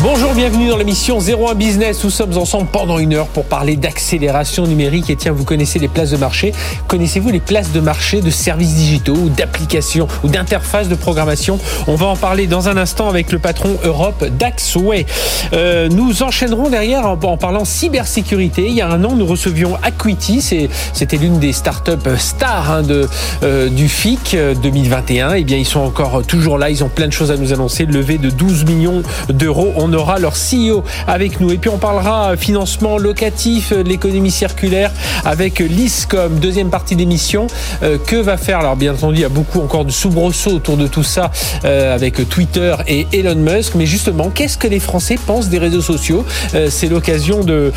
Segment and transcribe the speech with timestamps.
[0.00, 2.04] Bonjour, bienvenue dans l'émission 01 Business.
[2.04, 5.10] Nous sommes ensemble pendant une heure pour parler d'accélération numérique.
[5.10, 6.52] Et tiens, vous connaissez les places de marché.
[6.86, 11.58] Connaissez-vous les places de marché de services digitaux ou d'applications ou d'interfaces de programmation?
[11.88, 15.04] On va en parler dans un instant avec le patron Europe d'Axway.
[15.52, 18.68] Euh, nous enchaînerons derrière en, parlant cybersécurité.
[18.68, 20.68] Il y a un an, nous recevions Acuity.
[20.92, 23.08] C'était l'une des startups stars hein, de,
[23.42, 25.32] euh, du FIC 2021.
[25.32, 26.70] Eh bien, ils sont encore toujours là.
[26.70, 27.84] Ils ont plein de choses à nous annoncer.
[27.84, 31.50] Levé de 12 millions d'euros on aura leur CEO avec nous.
[31.50, 34.90] Et puis on parlera financement locatif, euh, l'économie circulaire
[35.24, 37.46] avec l'ISCOM, deuxième partie d'émission.
[37.82, 40.76] Euh, que va faire Alors bien entendu, il y a beaucoup encore de soubresauts autour
[40.76, 41.30] de tout ça
[41.64, 43.74] euh, avec Twitter et Elon Musk.
[43.74, 46.24] Mais justement, qu'est-ce que les Français pensent des réseaux sociaux?
[46.70, 47.72] C'est l'occasion de,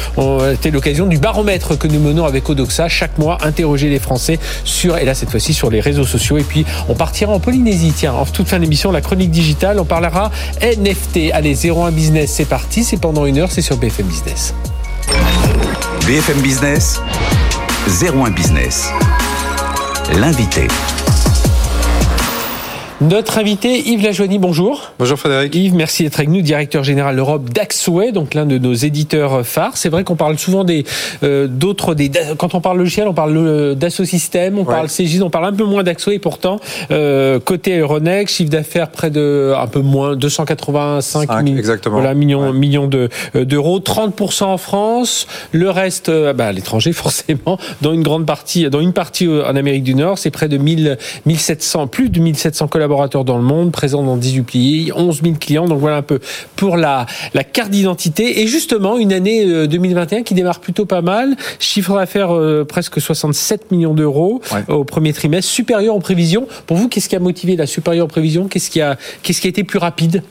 [0.51, 4.97] c'était l'occasion du baromètre que nous menons avec Odoxa chaque mois, interroger les Français sur,
[4.97, 6.37] et là cette fois-ci sur les réseaux sociaux.
[6.37, 7.93] Et puis on partira en Polynésie.
[7.95, 10.31] Tiens, en toute fin d'émission, la chronique digitale, on parlera
[10.61, 11.31] NFT.
[11.33, 11.91] Allez, 01
[12.25, 14.55] C'est parti, c'est pendant une heure, c'est sur BFM Business.
[16.07, 16.99] BFM Business,
[18.01, 18.89] 01 Business.
[20.15, 20.67] L'invité.
[23.01, 24.91] Notre invité Yves Lajoigny, bonjour.
[24.99, 25.55] Bonjour Frédéric.
[25.55, 29.75] Yves, merci d'être avec nous, directeur général d'Europe d'Axway, donc l'un de nos éditeurs phares.
[29.75, 30.83] C'est vrai qu'on parle souvent des
[31.23, 35.31] euh, d'autres des quand on parle logiciel, on parle euh, d'Assosystème, on parle CGIS, on
[35.31, 36.19] parle un peu moins d'Axway.
[36.19, 36.59] Pourtant,
[36.91, 41.27] euh, côté Euronext, chiffre d'affaires près de un peu moins 285
[41.87, 47.93] voilà, millions millions de d'euros, 30% en France, le reste bah, à l'étranger forcément, dans
[47.93, 51.87] une grande partie dans une partie en Amérique du Nord, c'est près de 1000 1700
[51.87, 52.90] plus de 1700 collaborateurs
[53.25, 55.67] dans le monde, présents dans 18 pays, 11 000 clients.
[55.67, 56.19] Donc voilà un peu
[56.55, 58.41] pour la, la carte d'identité.
[58.41, 61.35] Et justement, une année 2021 euh, qui démarre plutôt pas mal.
[61.59, 66.47] Chiffre d'affaires euh, presque 67 millions d'euros au premier trimestre, supérieur aux prévisions.
[66.67, 69.47] Pour vous, qu'est-ce qui a motivé la supérieure aux prévisions Qu'est-ce qui a, qu'est-ce qui
[69.47, 70.23] a été plus rapide?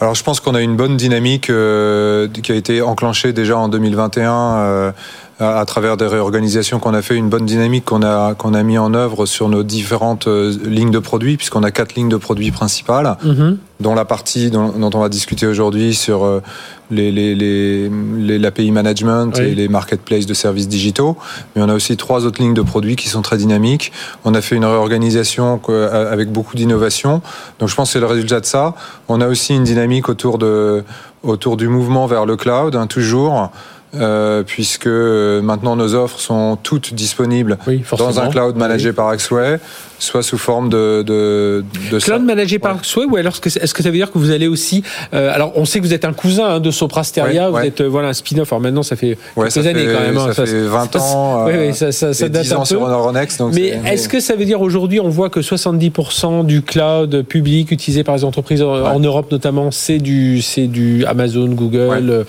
[0.00, 3.68] Alors je pense qu'on a une bonne dynamique euh, qui a été enclenchée déjà en
[3.68, 4.94] 2021
[5.40, 8.76] à travers des réorganisations qu'on a fait, une bonne dynamique qu'on a qu'on a mis
[8.76, 12.50] en œuvre sur nos différentes euh, lignes de produits, puisqu'on a quatre lignes de produits
[12.50, 13.58] principales, mhm.
[13.78, 16.42] dont la partie dont, on va discuter aujourd'hui sur euh,
[16.90, 21.16] les, les, les, l'API management et les marketplaces de services digitaux.
[21.54, 23.92] Mais on a aussi trois autres lignes de produits qui sont très dynamiques.
[24.24, 27.22] On a fait une réorganisation avec beaucoup d'innovation.
[27.60, 28.74] Donc je pense que c'est le résultat de ça.
[29.06, 30.82] On a aussi une dynamique autour de
[31.22, 33.50] autour du mouvement vers le cloud, hein, toujours.
[33.94, 37.56] Euh, puisque euh, maintenant nos offres sont toutes disponibles
[37.96, 39.58] dans un cloud managé par Axway
[39.98, 43.90] soit sous forme de, de, de cloud managé par Axway ou alors est-ce que ça
[43.90, 44.82] veut dire que vous allez aussi
[45.14, 48.08] euh, alors on sait que vous êtes un cousin hein, de Soprasteria vous êtes voilà
[48.08, 48.52] un spin-off.
[48.52, 51.92] Alors maintenant ça fait quelques années quand même hein, ça, fait 20 ans oui, ça,
[51.92, 52.66] ça, ça date 10 ans un peu.
[52.66, 56.62] sur Euronext donc mais est-ce que ça veut dire aujourd'hui on voit que 70% du
[56.62, 62.24] cloud public utilisé par les entreprises en, Europe notamment c'est du c'est du Amazon Google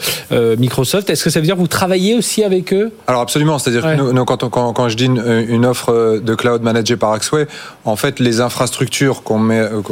[0.57, 1.09] Microsoft?
[1.09, 2.91] Est-ce que ça veut dire que vous travaillez aussi avec eux?
[3.07, 6.97] Alors absolument, c'est-à-dire que nous, quand, quand, quand, je dis une, offre de cloud managée
[6.97, 7.47] par Axway,
[7.85, 9.39] en fait, les infrastructures qu'on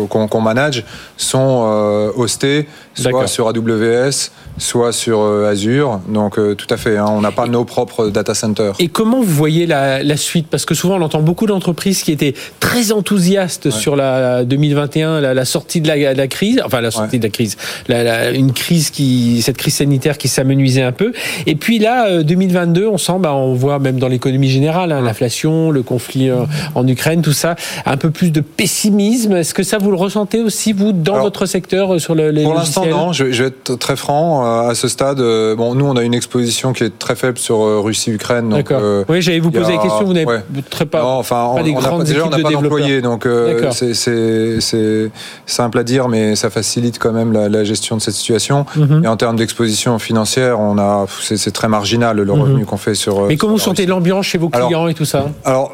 [0.09, 0.85] qu'on manage
[1.17, 5.99] sont euh, hostées soit sur AWS, soit sur euh, Azure.
[6.09, 8.73] Donc euh, tout à fait, hein, on n'a pas nos propres data centers.
[8.79, 10.47] Et comment vous voyez la, la suite?
[10.49, 15.33] Parce que souvent on entend beaucoup d'entreprises qui étaient très enthousiastes sur la 2021, la,
[15.33, 17.57] la sortie de la, la, crise, enfin la sortie de la crise,
[17.89, 21.13] une crise qui, cette crise sanitaire qui s'amenuisait un peu.
[21.45, 25.01] Et puis là, 2022, euh, on sent, bah, on voit même dans l'économie générale, hein,
[25.01, 26.29] l'inflation, le conflit
[26.75, 29.33] en Ukraine, tout ça, un peu plus de pessimisme.
[29.33, 32.55] Est-ce que ça vous le ressentez aussi vous dans votre secteur sur le, les Pour
[32.55, 33.13] l'instant, non.
[33.13, 36.13] Je, je, vais être très franc à ce stade, euh, bon, nous, on a une
[36.13, 38.49] exposition qui est très faible sur euh, Russie-Ukraine.
[38.49, 38.79] D'accord.
[38.81, 40.03] Euh, oui, j'allais vous poser la question.
[40.05, 40.27] Vous n'avez
[40.69, 43.27] très pas, non, enfin, pas des on grandes déjà, on n'a pas d'employés, donc
[43.71, 45.11] c'est
[45.45, 48.65] simple à dire, mais ça facilite quand même la, la gestion de cette situation.
[48.75, 49.05] Mhm.
[49.05, 52.41] Et en termes d'exposition financière, on a, c'est très marginal le mhm.
[52.41, 53.27] revenu qu'on fait sur.
[53.27, 55.71] Mais comment vous sentez l'ambiance chez vos clients et tout ça Alors,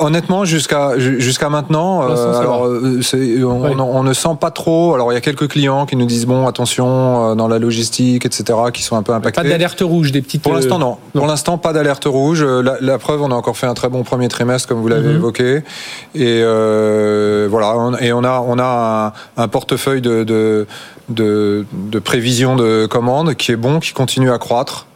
[0.00, 4.94] honnêtement, jusqu'à jusqu'à maintenant, alors, on, on, ne sent pas trop.
[4.94, 8.58] Alors, il y a quelques clients qui nous disent bon, attention dans la logistique, etc.,
[8.72, 9.42] qui sont un peu impactés.
[9.42, 10.42] Pas d'alerte rouge, des petites.
[10.42, 10.98] Pour l'instant, non.
[11.12, 12.44] Pour l'instant, pas d'alerte rouge.
[12.44, 15.16] La, preuve, on a encore fait un très bon premier trimestre, comme vous l'avez mhm.
[15.16, 15.62] évoqué.
[16.14, 17.74] Et euh, voilà.
[18.00, 20.66] Et on a, on a un, portefeuille de, de,
[21.08, 24.86] de, de prévision de commandes qui est bon, qui continue à croître.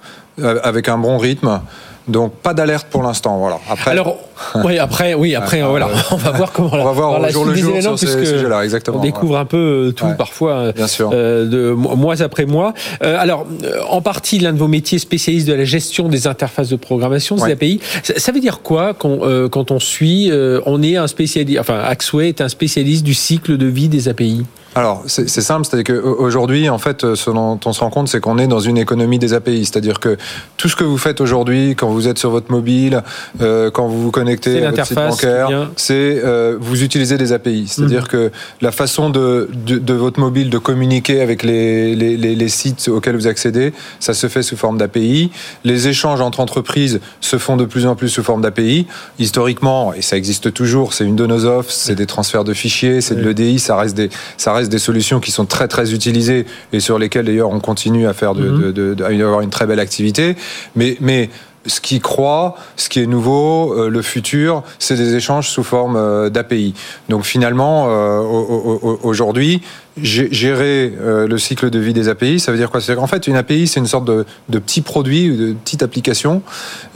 [0.63, 1.61] avec un bon rythme.
[2.07, 3.59] Donc pas d'alerte pour l'instant, voilà.
[3.71, 4.19] Après, alors
[4.63, 6.71] oui, après, oui, après, voilà, on va voir comment.
[6.73, 8.99] On va voir au jour le jour sur ces sujets-là, exactement.
[8.99, 9.57] On découvre un peu
[9.89, 11.11] euh, tout parfois, euh, Bien sûr.
[11.15, 12.75] Euh, de mois après mois.
[13.01, 13.47] alors,
[13.89, 17.53] en partie, l'un de vos métiers spécialistes de la gestion des interfaces de programmation, des
[17.53, 17.81] API.
[18.03, 20.31] Ça, veut dire quoi quand, quand on suit
[20.67, 24.45] On est un spécialiste, enfin, Axway est un spécialiste du cycle de vie des API.
[24.75, 28.39] Alors, c'est simple, c'est-à-dire qu'aujourd'hui, en fait, ce dont on se rend compte, c'est qu'on
[28.39, 29.65] est dans une économie des API.
[29.65, 30.17] C'est-à-dire que
[30.57, 33.03] tout ce que vous faites aujourd'hui, quand vous êtes sur votre mobile,
[33.41, 37.69] euh, quand vous vous connectez à votre site bancaire, c'est euh, vous utilisez des API.
[37.69, 38.09] C'est-à-dire mhm.
[38.09, 43.17] que la façon de, de, votre mobile de communiquer avec les, les, les, sites auxquels
[43.17, 45.31] vous accédez, ça se fait sous forme d'API.
[45.63, 48.87] Les échanges entre entreprises se font de plus en plus sous forme d'API.
[49.19, 53.01] Historiquement, et ça existe toujours, c'est une de nos offres, c'est des transferts de fichiers,
[53.01, 56.47] c'est de l'EDI, ça reste des, ça reste des solutions qui sont très très utilisées
[56.73, 58.73] et sur lesquelles d'ailleurs on continue à faire de, mhm.
[58.73, 60.37] de, de, avoir une très belle activité.
[60.77, 61.31] Mais, mais
[61.67, 65.97] ce qui croit, ce qui est nouveau, euh, le futur, c'est des échanges sous forme
[65.97, 66.75] euh, d'API.
[67.09, 69.63] Donc finalement, euh, aujourd'hui,
[69.97, 72.81] gérer le cycle de vie des API, ça veut dire quoi?
[72.81, 76.43] C'est qu'en fait, une API, c'est une sorte de, de, petit produit, de petite application,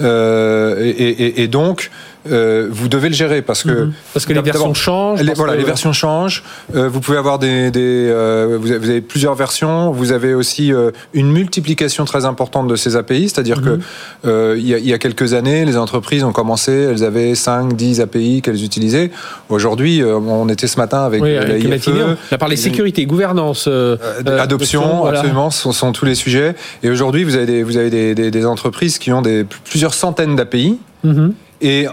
[0.00, 1.92] et, et, et, donc
[2.30, 3.92] euh, vous devez le gérer parce que mhm.
[4.12, 5.22] parce que les versions changent.
[5.22, 6.42] Les, voilà, les versions changent.
[6.74, 9.90] Euh, vous pouvez avoir des, des euh, vous, avez, plusieurs versions.
[9.90, 10.72] Vous avez aussi
[11.14, 13.78] une multiplication très importante de ces API, c'est-à-dire que
[14.24, 14.58] mhm.
[14.58, 17.74] il y, a, il y, a, quelques années, les entreprises ont commencé, elles avaient 5,
[17.74, 19.10] 10 API qu'elles utilisaient.
[19.48, 23.68] Aujourd'hui, on était ce matin avec, la IFE, On a parlé sécurité, gouvernance,
[24.26, 26.54] adoption, absolument, ce sont, tous les sujets.
[26.82, 29.94] Et aujourd'hui, vous avez des, vous avez des, des, des entreprises qui ont des plusieurs
[29.94, 30.78] centaines d'API.
[31.04, 31.34] Mhm.
[31.60, 31.86] Et,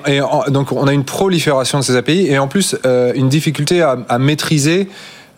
[0.49, 3.97] donc on a une prolifération de ces API et en plus euh, une difficulté à,
[4.09, 4.87] à maîtriser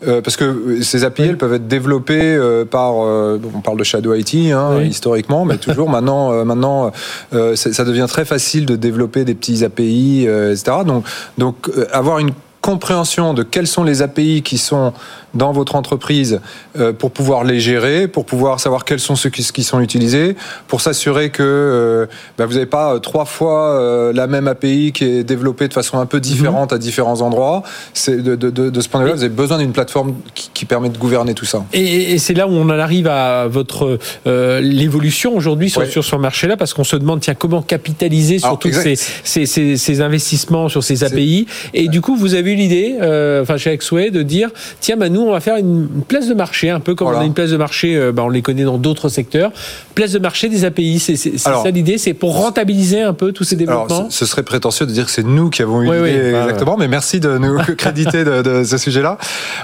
[0.06, 4.14] euh, parce que ces API elles peuvent être développées euh, par on parle de Shadow
[4.14, 5.90] IT hein, historiquement mais toujours.
[5.98, 6.92] Maintenant maintenant
[7.32, 11.06] ça devient très facile de développer des petits API etc donc
[11.38, 12.32] donc avoir une
[12.62, 14.92] compréhension de quelles sont les API qui sont
[15.38, 16.42] dans votre entreprise
[16.78, 20.36] euh, pour pouvoir les gérer, pour pouvoir savoir quels sont ceux qui, sont utilisés,
[20.68, 22.06] pour s'assurer que euh,
[22.38, 26.00] bah, vous n'avez pas euh, trois fois la même API qui est développée de façon
[26.00, 27.64] un peu différente à différents endroits.
[27.94, 30.98] C'est de, de, ce point de vue-là, vous avez besoin d'une plateforme qui, permet de
[30.98, 31.64] gouverner tout ça.
[31.72, 36.58] Et, c'est là où on en arrive à votre l'évolution aujourd'hui sur, sur ce marché-là,
[36.58, 41.04] parce qu'on se demande tiens comment capitaliser sur tous ces, ces, ces, investissements sur ces
[41.04, 41.48] API.
[41.74, 42.96] Et du coup, vous avez eu l'idée,
[43.42, 44.50] enfin chez Axway, de dire
[44.80, 47.26] tiens, bah, nous on va faire une, place de marché, un peu comme on a
[47.26, 49.52] une place de marché, bah, on les connaît dans d'autres secteurs.
[49.96, 53.56] Place de marché des API, c'est ça l'idée, c'est pour rentabiliser un peu tous ces
[53.56, 53.98] développements.
[53.98, 56.78] Alors, ce serait prétentieux de dire que c'est nous qui avons eu l'idée bah, exactement,
[56.78, 59.18] mais merci de nous créditer de, ce sujet-là.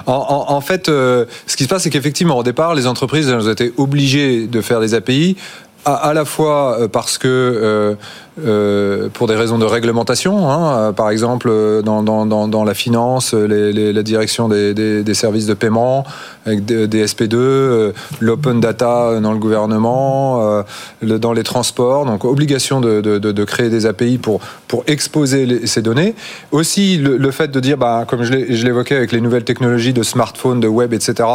[0.05, 3.51] En, fait, euh, ce qui se passe, c'est qu'effectivement, au départ, les entreprises elles ont
[3.51, 5.35] été obligées de faire des API
[5.85, 7.97] à, la fois euh, parce que
[8.41, 11.51] euh, pour des raisons de réglementation, hein, euh, par exemple
[11.83, 16.03] dans, dans, la finance, les, la direction des, services de paiement,
[16.47, 20.63] avec des, SP2, euh, l'open data dans le gouvernement,
[21.03, 24.41] dans les transports, donc obligation de, créer des API pour,
[24.87, 26.15] exposer ces données.
[26.51, 28.33] Aussi le, fait de dire, bah, comme je
[28.65, 31.29] l'évoquais avec les nouvelles technologies de smartphone, de web, etc.,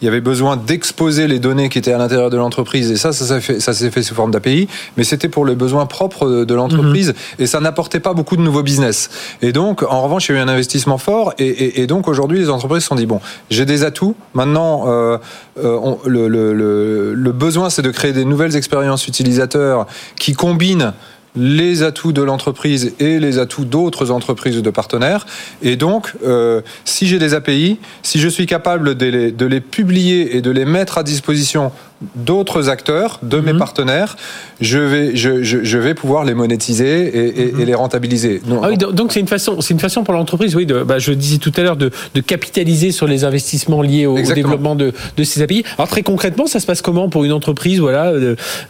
[0.00, 3.12] il y avait besoin d'exposer les données qui étaient à l'intérieur de l'entreprise, et ça,
[3.12, 7.08] ça, s'est fait, fait sous forme d'API, mais c'était pour le besoin propre de l'entreprise
[7.08, 7.14] mhm.
[7.40, 9.10] et ça n'apportait pas beaucoup de nouveaux business.
[9.42, 12.50] Et donc, en revanche, il y a eu un investissement fort et, donc aujourd'hui, les
[12.50, 13.20] entreprises se sont dit bon,
[13.50, 14.14] j'ai des atouts.
[14.32, 15.18] Maintenant, euh,
[15.62, 19.86] euh, le, le, besoin, c'est de créer des nouvelles expériences utilisateurs
[20.16, 20.92] qui combinent
[21.36, 25.26] les atouts de l'entreprise et les atouts d'autres entreprises ou de partenaires.
[25.62, 29.60] Et donc, euh, si j'ai des API, si je suis capable de les, de les,
[29.60, 31.72] publier et de les mettre à disposition
[32.14, 33.58] d'autres acteurs, de mes mhm.
[33.58, 34.16] partenaires,
[34.60, 37.64] je vais, je, je, vais pouvoir les monétiser et, et, mhm.
[37.64, 38.40] les rentabiliser.
[38.62, 41.12] Ah oui, donc c'est une façon, c'est une façon pour l'entreprise, oui, de, bah, je
[41.12, 45.24] disais tout à l'heure, de, de, capitaliser sur les investissements liés au, développement de, de,
[45.24, 45.64] ces API.
[45.78, 48.12] Alors très concrètement, ça se passe comment pour une entreprise, voilà,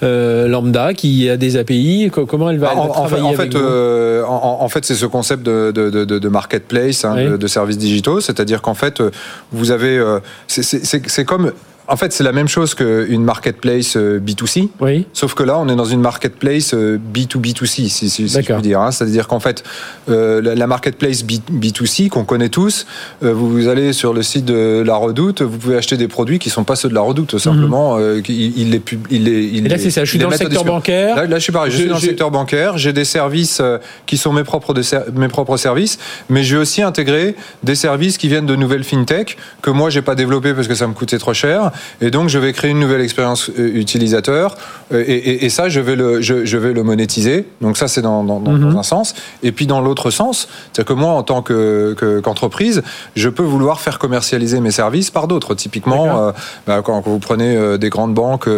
[0.03, 4.69] euh, lambda qui a des API Comment elle va, en, travailler en fait, euh, en,
[4.69, 9.03] fait, c'est ce concept de, de marketplace, hein, de, services digitaux, c'est-à-dire qu'en fait,
[9.53, 11.53] vous avez, euh, c'est comme
[11.87, 14.63] en fait, c'est la même chose qu'une marketplace B2C.
[14.63, 15.07] Euh, oui.
[15.13, 18.81] Sauf que là, on est dans une marketplace B2B2C, euh, si, si, je puis dire.
[18.81, 18.91] Hein.
[18.91, 19.63] C'est-à-dire qu'en fait,
[20.09, 22.87] euh, la marketplace B, 2 c qu'on connaît tous,
[23.21, 26.53] vous allez sur le site de la Redoute, vous pouvez acheter des produits qui ne
[26.53, 27.99] sont pas ceux de la Redoute, tout simplement.
[27.99, 28.23] Mhm.
[28.29, 30.05] il, les, il, les, il Et là, c'est ça.
[30.05, 31.29] Je suis dans le secteur bancaire.
[31.29, 31.71] Là, je suis pareil.
[31.71, 32.79] Je, suis dans le secteur bancaire.
[32.79, 33.61] J'ai des services
[34.07, 34.75] qui sont mes propres,
[35.15, 35.99] mes propres services,
[36.31, 40.03] mais je vais aussi intégrer des services qui viennent de nouvelles fintech que moi, j'ai
[40.03, 42.81] pas développé parce que ça me coûtait trop cher et donc je vais créer une
[42.81, 44.57] nouvelle expérience utilisateur,
[44.93, 47.47] et, ça, je vais le, je, vais le monétiser.
[47.61, 48.77] Donc ça, c'est dans, mhm.
[48.77, 49.15] un sens.
[49.43, 52.83] Et puis dans l'autre sens, c'est que moi, en tant qu'entreprise,
[53.17, 55.55] je peux vouloir faire commercialiser mes services par d'autres.
[55.55, 56.33] Typiquement,
[56.67, 58.49] bah, quand, vous prenez des grandes banques,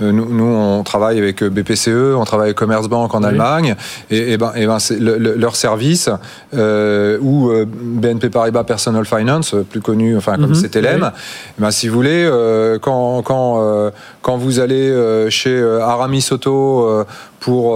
[0.00, 3.76] nous, on travaille avec BPCE, on travaille avec Commerzbank en Allemagne,
[4.10, 6.10] et, ben, et ben leur service
[6.52, 10.62] ou BNP Paribas Personal Finance, plus connu, enfin comme mhm.
[10.62, 11.12] CTLM.
[11.58, 13.90] Ben, si vous voulez, euh, quand quand euh,
[14.22, 17.04] quand vous allez euh, chez Aramis Auto
[17.40, 17.74] pour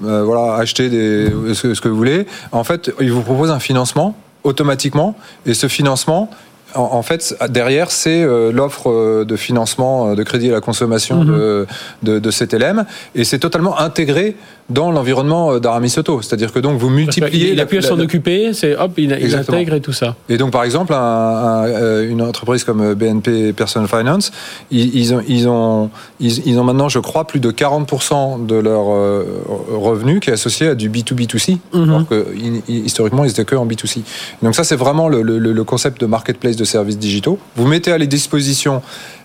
[0.00, 5.16] voilà acheter des, ce, que vous voulez, en fait, ils vous proposent un financement automatiquement,
[5.44, 6.30] et ce financement,
[6.74, 11.26] en, fait, derrière, c'est l'offre de financement de crédit à la consommation mhm.
[11.26, 11.66] de,
[12.02, 14.36] de, de, CTLM, et c'est totalement intégré
[14.68, 16.22] dans l'environnement euh, d'Aramis Auto.
[16.22, 17.52] C'est-à-dire que donc vous multipliez.
[17.52, 20.16] Il, a pu s'en occuper, c'est hop, il, intègre et tout ça.
[20.28, 24.32] Et donc par exemple, euh, une entreprise comme euh, BNP Personal Finance,
[24.70, 30.20] ils, ont, ils, ont, ils, ont maintenant, je crois, plus de 40% de leur revenu
[30.20, 31.58] qui est associé à du B2B2C.
[31.72, 31.82] Mhm.
[31.82, 32.26] Alors que
[32.68, 34.00] historiquement, ils étaient que en B2C.
[34.42, 37.38] Donc ça, c'est vraiment le, le concept de marketplace de services digitaux.
[37.56, 38.82] Vous mettez à les dispositions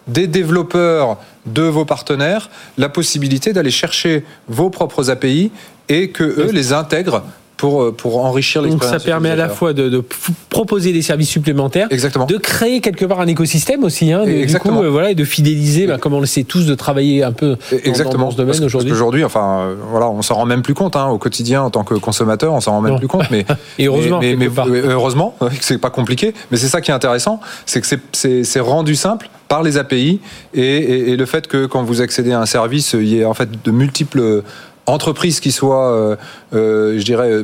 [0.08, 5.52] des développeurs de vos partenaires la possibilité d'aller chercher vos propres API
[5.90, 7.24] et que eux les intègrent
[7.62, 8.92] pour, euh, pour enrichir l'expérience.
[8.92, 10.04] Donc ça permet à la fois de,
[10.50, 12.26] proposer des services supplémentaires, Exactement.
[12.26, 14.80] de créer quelque part un écosystème aussi, hein, Exactement.
[14.80, 17.34] Coup, euh, voilà, et de fidéliser, bah, comme on le sait tous, de travailler un
[17.34, 18.26] peu Exactement.
[18.26, 18.90] dans, ce domaine aujourd'hui.
[18.90, 21.70] Parce qu'aujourd'hui, enfin, euh, voilà, on s'en rend même plus compte hein, au quotidien en
[21.70, 23.30] tant que consommateur, on s'en rend même plus compte.
[23.30, 23.46] Mais,
[23.78, 24.50] et heureusement, mais, mais,
[24.84, 26.34] heureusement c'est pas compliqué.
[26.50, 30.20] Mais c'est ça qui est intéressant, c'est que c'est rendu simple par les API
[30.56, 33.26] et, et, et, le fait que quand vous accédez à un service, il y ait
[33.26, 34.44] en fait de multiples
[34.86, 36.16] entreprise qui soit, euh,
[36.54, 37.44] euh, je dirais,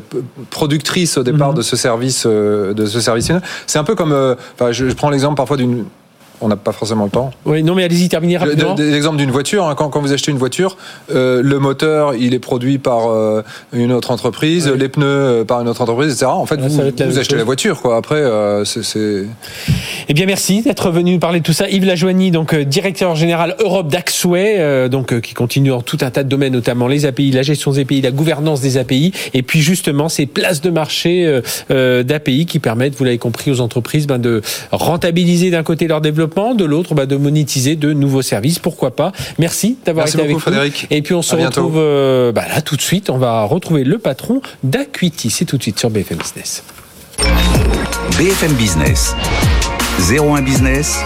[0.49, 1.57] productrice au départ mhm.
[1.57, 3.31] de ce service, euh, de ce service.
[3.65, 4.13] C'est un peu comme,
[4.55, 5.85] enfin, je, je prends l'exemple parfois d'une
[6.41, 7.31] on n'a pas forcément le temps.
[7.45, 8.75] Oui, non, mais allez-y, terminez rapidement.
[8.77, 10.77] L'exemple d'une voiture, hein, quand, vous achetez une voiture,
[11.13, 13.41] euh, le moteur, il est produit par euh,
[13.73, 16.27] une autre entreprise, les pneus euh, par une autre entreprise, etc.
[16.27, 17.97] En fait, vous, achetez la voiture, quoi.
[17.97, 18.23] Après,
[18.65, 19.25] c'est.
[20.09, 21.69] Eh bien, merci d'être venu parler de tout ça.
[21.69, 26.29] Yves Lajoigny, donc directeur général Europe d'Axway, donc qui continue en tout un tas de
[26.29, 30.09] domaines, notamment les API, la gestion des API, la gouvernance des API, et puis justement
[30.09, 34.41] ces places de marché d'API qui permettent, vous l'avez compris, aux entreprises ben, de
[34.71, 39.11] rentabiliser d'un côté leur développement de l'autre bah, de monétiser de nouveaux services, pourquoi pas.
[39.39, 40.87] Merci d'avoir été avec Frédéric.
[40.89, 40.97] nous.
[40.97, 43.97] Et puis on se retrouve euh, bah, là tout de suite, on va retrouver le
[43.97, 46.63] patron d'Acuity, c'est tout de suite sur BFM Business.
[48.17, 49.15] BFM Business,
[50.09, 50.99] 01 Business,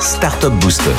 [0.00, 0.90] Startup Booster.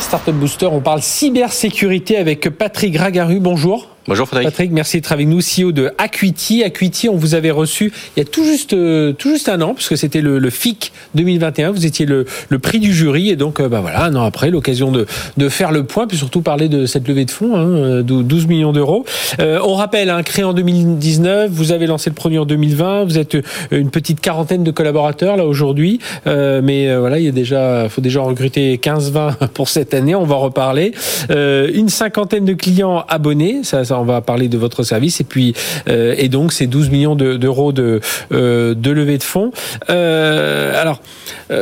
[0.00, 3.40] Startup Booster, on parle cybersécurité avec Patrick Ragaru.
[3.40, 3.91] Bonjour.
[4.08, 4.48] Bonjour Frédéric.
[4.50, 6.64] Patrick, merci d'être avec nous, CEO de Acuity.
[6.64, 9.74] Acuity, on vous avait reçu il y a tout juste, euh, tout juste un an,
[9.74, 11.70] puisque c'était le, le, FIC 2021.
[11.70, 14.50] Vous étiez le, le prix du jury, et donc, euh, bah voilà, un an après,
[14.50, 15.06] l'occasion de,
[15.36, 18.48] de faire le point, puis surtout parler de cette levée de fonds, hein, 12 euh,
[18.48, 19.04] millions d'euros.
[19.38, 23.04] Euh, on rappelle, hein, créé en 2019, vous avez lancé le produit en 2020.
[23.04, 23.36] Vous êtes
[23.70, 28.00] une petite quarantaine de collaborateurs là aujourd'hui, euh, mais voilà, il y a déjà, faut
[28.00, 30.16] déjà recruter 15-20 pour cette année.
[30.16, 30.92] On va en reparler.
[31.30, 35.20] une cinquantaine de clients abonnés, ça on va parler de votre service.
[35.20, 35.54] Et puis,
[35.88, 38.00] euh, et donc, c'est 12 millions d'euros de,
[38.32, 39.52] euh, de levée de fonds.
[39.90, 41.00] Euh, alors,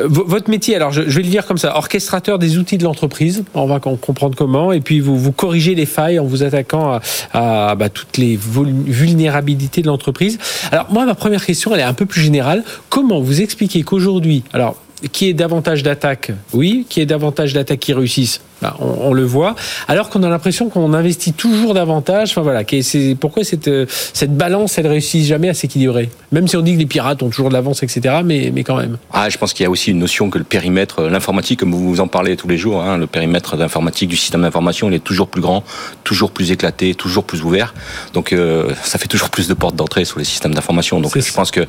[0.07, 3.45] votre métier, alors je, vais le dire comme ça, orchestrateur des outils de l'entreprise.
[3.55, 4.73] On va comprendre comment.
[4.73, 7.01] Et puis, vous, vous corrigez les failles en vous attaquant
[7.33, 10.39] à, bah, toutes les vulnérabilités de l'entreprise.
[10.71, 12.63] Alors, moi, ma première question, elle est un peu plus générale.
[12.89, 14.77] Comment vous expliquez qu'aujourd'hui, alors,
[15.13, 19.55] qui est davantage d'attaques, oui, qui est davantage d'attaques qui réussissent, bah, on, le voit,
[19.89, 22.31] alors qu'on a l'impression qu'on investit toujours davantage.
[22.31, 26.11] Enfin voilà, c'est pourquoi cette euh, cette balance, elle réussit jamais à s'équilibrer?
[26.33, 28.17] Même si on dit que les pirates ont toujours de l'avance, etc.
[28.25, 28.99] Mais mais quand même.
[29.13, 31.75] Ah, je pense qu'il y a aussi une notion que le périmètre, euh, l'informatique, comme
[31.75, 35.05] vous en parlez tous les jours, hein, le périmètre d'informatique du système d'information, il est
[35.05, 35.65] toujours plus grand,
[36.05, 37.75] toujours plus éclaté, toujours plus ouvert.
[38.13, 41.01] Donc euh, ça fait toujours plus de portes d'entrée sur les systèmes d'information.
[41.01, 41.67] Donc je pense que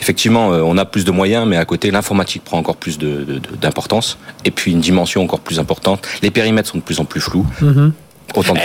[0.00, 4.48] effectivement, on a plus de moyens, mais à côté, l'informatique prend encore plus d'importance de,
[4.48, 7.46] et puis une dimension encore plus importante les périmètres sont de plus en plus flous.
[7.60, 7.92] Mhm.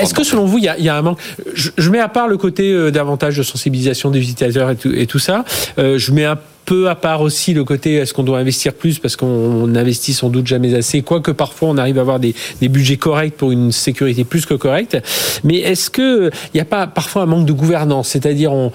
[0.01, 1.20] Est-ce que selon vous, il y a, un manque
[1.53, 5.46] je, mets à part le côté euh, davantage de sensibilisation des utilisateurs et tout, ça.
[5.79, 9.00] Euh, je mets un peu à part aussi le côté est-ce qu'on doit investir plus
[9.00, 12.70] parce qu'on investit sans doute jamais assez, quoique parfois on arrive à avoir des, des
[12.70, 14.98] budgets corrects pour une sécurité plus que correcte.
[15.43, 18.10] Mais est-ce que il n'y a pas parfois un manque de gouvernance?
[18.10, 18.72] C'est-à-dire on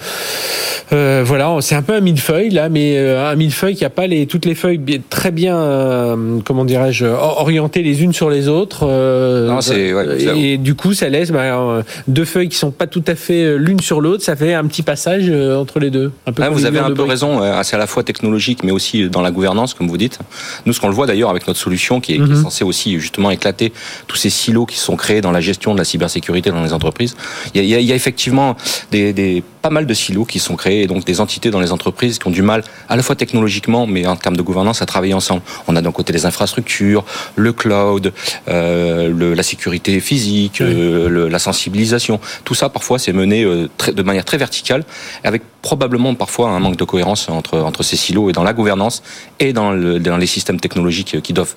[0.92, 4.07] euh, voilà, c'est un peu un millefeuille là, mais euh, un millefeuille qui a pas
[4.07, 4.80] les toutes les feuilles
[5.11, 8.87] très bien euh, comment dirais-je orientées les unes sur les autres.
[8.88, 13.04] Euh, non, ouais, et du coup ça laisse bah, deux feuilles qui sont pas tout
[13.07, 16.11] à fait l'une sur l'autre, ça fait un petit passage entre les deux.
[16.26, 17.40] Un peu ah, vous avez un peu raison.
[17.40, 20.18] Assez à la fois technologique, mais aussi dans la gouvernance, comme vous dites.
[20.66, 22.99] Nous, ce qu'on le voit d'ailleurs avec notre solution, qui est, qui est censée aussi
[22.99, 23.73] justement éclater
[24.06, 27.16] tous ces silos qui sont créés dans la gestion de la cybersécurité dans les entreprises.
[27.54, 28.56] Il y a, il y a effectivement
[28.90, 31.72] des, des, pas mal de silos qui sont créés, et donc des entités dans les
[31.72, 34.87] entreprises qui ont du mal, à la fois technologiquement, mais en termes de gouvernance, à
[34.87, 35.42] travailler ensemble.
[35.66, 37.04] On a d'un côté les infrastructures,
[37.37, 38.14] le cloud,
[38.48, 42.18] euh, le, la sécurité physique, euh, le, la sensibilisation.
[42.44, 44.84] Tout ça, parfois, c'est mené euh, très, de manière très verticale,
[45.22, 49.02] avec probablement parfois un manque de cohérence entre, entre ces silos et dans la gouvernance
[49.38, 51.56] et dans, le, dans les systèmes technologiques qui doivent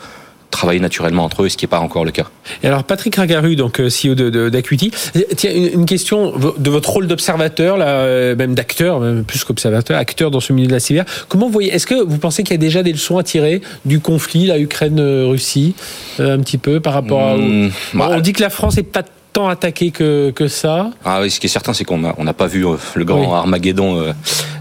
[0.52, 2.28] travailler naturellement entre eux, ce qui n'est pas encore le cas.
[2.62, 4.14] Et alors Patrick Ragaru, donc euh, CEO
[4.50, 4.92] d'Acuity,
[5.36, 10.30] tiens une, question de votre rôle d'observateur, là, euh, même d'acteur, même plus qu'observateur, acteur
[10.30, 11.06] dans ce milieu de la cyber.
[11.28, 13.62] Comment vous voyez Est-ce que vous pensez qu'il y a déjà des leçons à tirer
[13.86, 15.76] du conflit, la Ukraine-Russie,
[16.20, 18.84] euh, un petit peu par rapport à mmh, bah, On dit que la France est
[18.84, 20.92] pas tant attaqué que, que ça.
[21.06, 23.06] Ah oui, ce qui est certain, c'est qu'on n'a on n'a pas vu euh, le
[23.06, 23.28] grand oui.
[23.34, 24.14] Armageddon euh,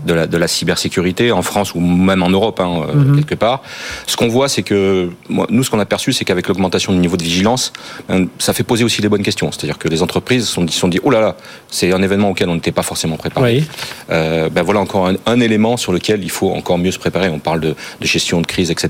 [0.06, 3.16] de la, de la cybersécurité en France ou même en Europe, hein, mm -hmm.
[3.16, 3.62] quelque part.
[4.06, 7.16] Ce qu'on voit, c'est que nous, ce qu'on a perçu, c'est qu'avec l'augmentation du niveau
[7.16, 7.72] de vigilance,
[8.38, 9.48] ça fait poser aussi les bonnes questions.
[9.52, 11.32] C'est-à-dire que les entreprises se sont, sont dit, oh là là,
[11.76, 13.46] c'est un événement auquel on n'était pas forcément préparé.
[13.46, 13.64] Oui.
[14.10, 17.28] Euh, ben voilà encore un, un, élément sur lequel il faut encore mieux se préparer.
[17.28, 17.72] On parle de,
[18.02, 18.84] de gestion de crise, etc.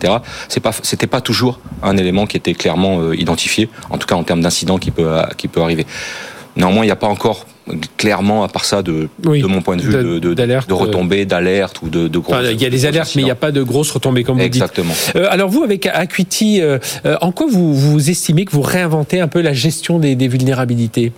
[0.52, 1.54] C'est pas, c'était pas toujours
[1.90, 2.94] un élément qui était clairement
[3.26, 5.08] identifié, en tout cas en termes d'incidents qui peut,
[5.40, 5.86] qui peut arriver arriver.
[6.56, 7.46] Néanmoins, il n'y a pas encore
[7.96, 10.72] clairement, à part ça, de, oui, de mon point de vue, de, de, de, de
[10.72, 12.38] retombées, d'alerte ou de, de grosses.
[12.40, 14.38] Enfin, il y a des alertes, mais il n'y a pas de grosses retombées, comme
[14.38, 14.92] vous Exactement.
[14.92, 15.14] dites.
[15.14, 16.78] Euh, alors vous, avec Acuity, euh,
[17.20, 21.12] en quoi vous, vous estimez que vous réinventez un peu la gestion des, des vulnérabilités?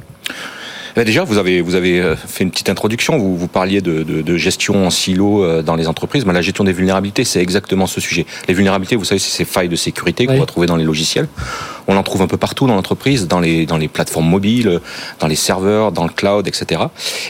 [0.94, 3.16] Déjà, vous avez, vous avez fait une petite introduction.
[3.16, 6.26] Vous, vous parliez de, de, de gestion en silo dans les entreprises.
[6.26, 8.26] Mais la gestion des vulnérabilités, c'est exactement ce sujet.
[8.46, 10.40] Les vulnérabilités, vous savez, c'est ces failles de sécurité qu'on oui.
[10.40, 11.28] va trouver dans les logiciels.
[11.88, 14.80] On en trouve un peu partout dans l'entreprise, dans les, plateformes mobiles,
[15.20, 16.82] dans les serveurs, dans le cloud, etc.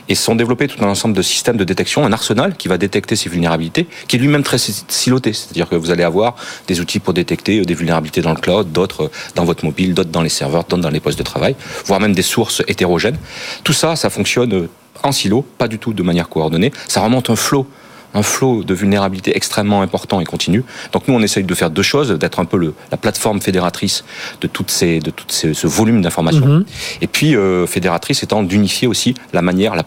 [0.08, 3.16] Et sont développés tout un ensemble de systèmes de détection, un arsenal qui va détecter
[3.16, 5.32] ces vulnérabilités, qui est lui-même très siloté.
[5.32, 6.36] C'est-à-dire que vous allez avoir
[6.68, 10.22] des outils pour détecter des vulnérabilités dans le cloud, d'autres dans votre mobile, d'autres dans
[10.22, 11.56] les serveurs, d'autres dans les postes de travail,
[11.86, 13.18] voire même des sources hétérogènes.
[13.64, 14.68] Tout ça, ça fonctionne
[15.02, 16.72] en silo, pas du tout de manière coordonnée.
[16.88, 17.66] Ça remonte un flot
[18.14, 20.64] un flot de vulnérabilité extrêmement important et continu.
[20.92, 24.04] Donc nous, on essaye de faire deux choses, d'être un peu le, la plateforme fédératrice
[24.40, 26.46] de toutes ces, de ces, ce volume d'informations.
[26.46, 27.02] Mm -hmm.
[27.04, 29.84] Et puis euh, fédératrice étant d'unifier aussi la manière, la,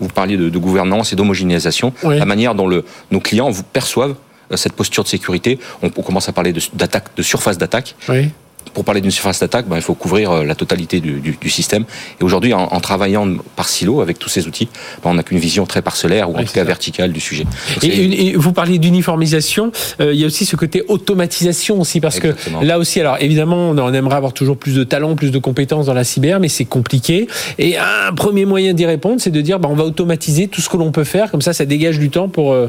[0.00, 2.18] vous parliez de, de gouvernance et d'homogénéisation, oui.
[2.18, 2.78] la manière dont le,
[3.14, 4.16] nos clients vous perçoivent
[4.50, 5.58] euh, cette posture de sécurité.
[5.82, 7.94] On, on commence à parler d'attaque, de, de, surface d'attaque.
[8.08, 8.30] Oui
[8.72, 11.50] pour parler d'une surface d'attaque, ben, il faut couvrir euh, la totalité du, du, du
[11.50, 11.84] système.
[12.20, 14.68] Et aujourd'hui, en, en, travaillant par silo avec tous ces outils,
[15.02, 16.64] ben, on n'a qu'une vision très parcellaire ou oui, en tout cas ça.
[16.64, 17.44] verticale du sujet.
[17.82, 22.16] Et, et, vous parliez d'uniformisation, euh, il y a aussi ce côté automatisation aussi, parce
[22.16, 22.60] Exactement.
[22.60, 25.86] que là aussi, alors évidemment, on aimerait avoir toujours plus de talents, plus de compétences
[25.86, 27.26] dans la cyber, mais c'est compliqué.
[27.58, 30.68] Et un premier moyen d'y répondre, c'est de dire, ben, on va automatiser tout ce
[30.68, 32.68] que l'on peut faire, comme ça, ça dégage du temps pour, euh,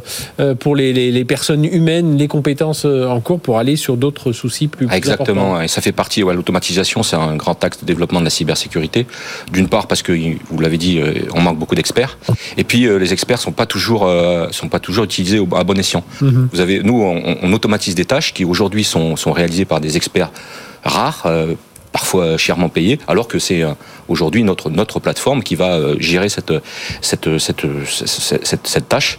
[0.59, 4.67] pour les, les, les, personnes humaines, les compétences en cours, pour aller sur d'autres soucis
[4.67, 5.61] plus, plus Exactement, importants.
[5.61, 9.05] et ça fait partie, ouais, l'automatisation, c'est un grand axe de développement de la cybersécurité.
[9.51, 10.13] D'une part parce que,
[10.51, 12.17] vous l'avez dit, euh, on manque beaucoup d'experts.
[12.57, 15.77] Et puis, euh, les experts sont pas toujours, euh, sont pas toujours utilisés à bon
[15.83, 16.03] escient.
[16.21, 16.47] Mm -hmm.
[16.51, 19.93] Vous avez, nous, on, on, automatise des tâches qui aujourd'hui sont, sont réalisées par des
[19.99, 20.31] experts
[20.95, 21.53] rares, euh,
[21.99, 23.61] parfois chèrement payés, alors que c'est
[24.13, 25.69] aujourd'hui notre, notre plateforme qui va
[26.11, 26.53] gérer cette,
[27.09, 27.65] cette, cette,
[28.49, 29.11] cette, cette tâche.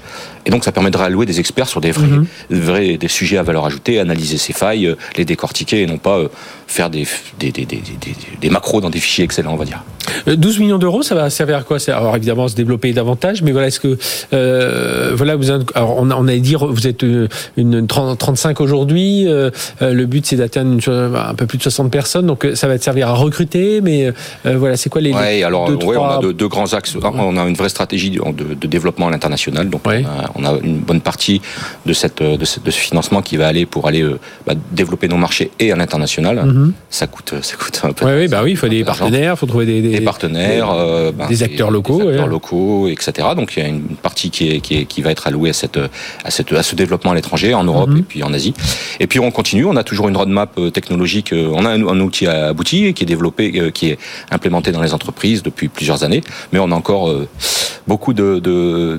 [0.47, 2.57] Et donc, ça permettra de allouer des experts sur des vrais, mm -hmm.
[2.69, 6.19] vrais des sujets à valeur ajoutée, analyser ces failles, les décortiquer et non pas
[6.67, 7.07] faire des,
[7.41, 7.83] des, des, des,
[8.41, 9.83] des macros dans des fichiers Excel, on va dire.
[10.27, 11.79] 12 millions d'euros, ça va servir à quoi?
[11.89, 13.99] Alors évidemment, se développer davantage, mais voilà, est-ce que
[14.33, 17.05] euh, voilà, vous alors on, on a dit vous êtes
[17.57, 19.27] une 30, 35 aujourd'hui.
[19.27, 20.79] Euh, le but c'est d'atteindre
[21.17, 23.81] un peu plus de 60 personnes, donc ça va te servir à recruter.
[23.81, 24.07] Mais
[24.47, 26.17] euh, voilà, c'est quoi les ouais, alors deux, ouais, trois...
[26.17, 26.97] on a deux, deux, grands axes.
[27.03, 28.21] On a une vraie stratégie de,
[28.55, 30.05] de développement à l'international, donc ouais.
[30.35, 31.39] on, a, on, a, une bonne partie
[31.89, 34.05] de cette de ce, de ce financement qui va aller pour aller
[34.47, 36.37] bah, développer nos marchés et à l'international.
[36.37, 36.71] Mm -hmm.
[36.99, 38.05] Ça coûte ça coûte un peu.
[38.07, 41.23] Oui, bah oui, il faut des partenaires, il faut trouver des, des des partenaires, des,
[41.23, 42.31] euh, des acteurs locaux, des acteurs ouais.
[42.31, 43.29] locaux, etc.
[43.37, 45.53] Donc il y a une partie qui, est, qui, est, qui va être allouée à,
[45.53, 45.79] cette,
[46.25, 48.01] à, cette, à ce développement à l'étranger, en Europe mm -hmm.
[48.01, 48.55] et puis en Asie.
[49.01, 51.83] Et puis on continue, on a toujours une roadmap euh, technologique, euh, on a un,
[51.95, 53.45] un outil abouti qui est développé,
[53.77, 53.99] qui est
[54.37, 56.23] implémenté dans les entreprises depuis plusieurs années,
[56.53, 57.05] mais on a encore
[57.87, 58.99] beaucoup de, de,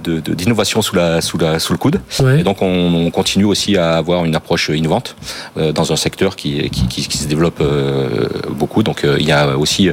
[0.82, 2.00] sous, la, sous, la, sous le coude.
[2.20, 2.40] Ouais.
[2.40, 5.16] Et donc on, on, continue aussi à avoir une approche innovante
[5.56, 7.64] dans un secteur qui, qui, qui, qui se développe
[8.50, 8.84] beaucoup.
[8.84, 9.90] Donc il y a aussi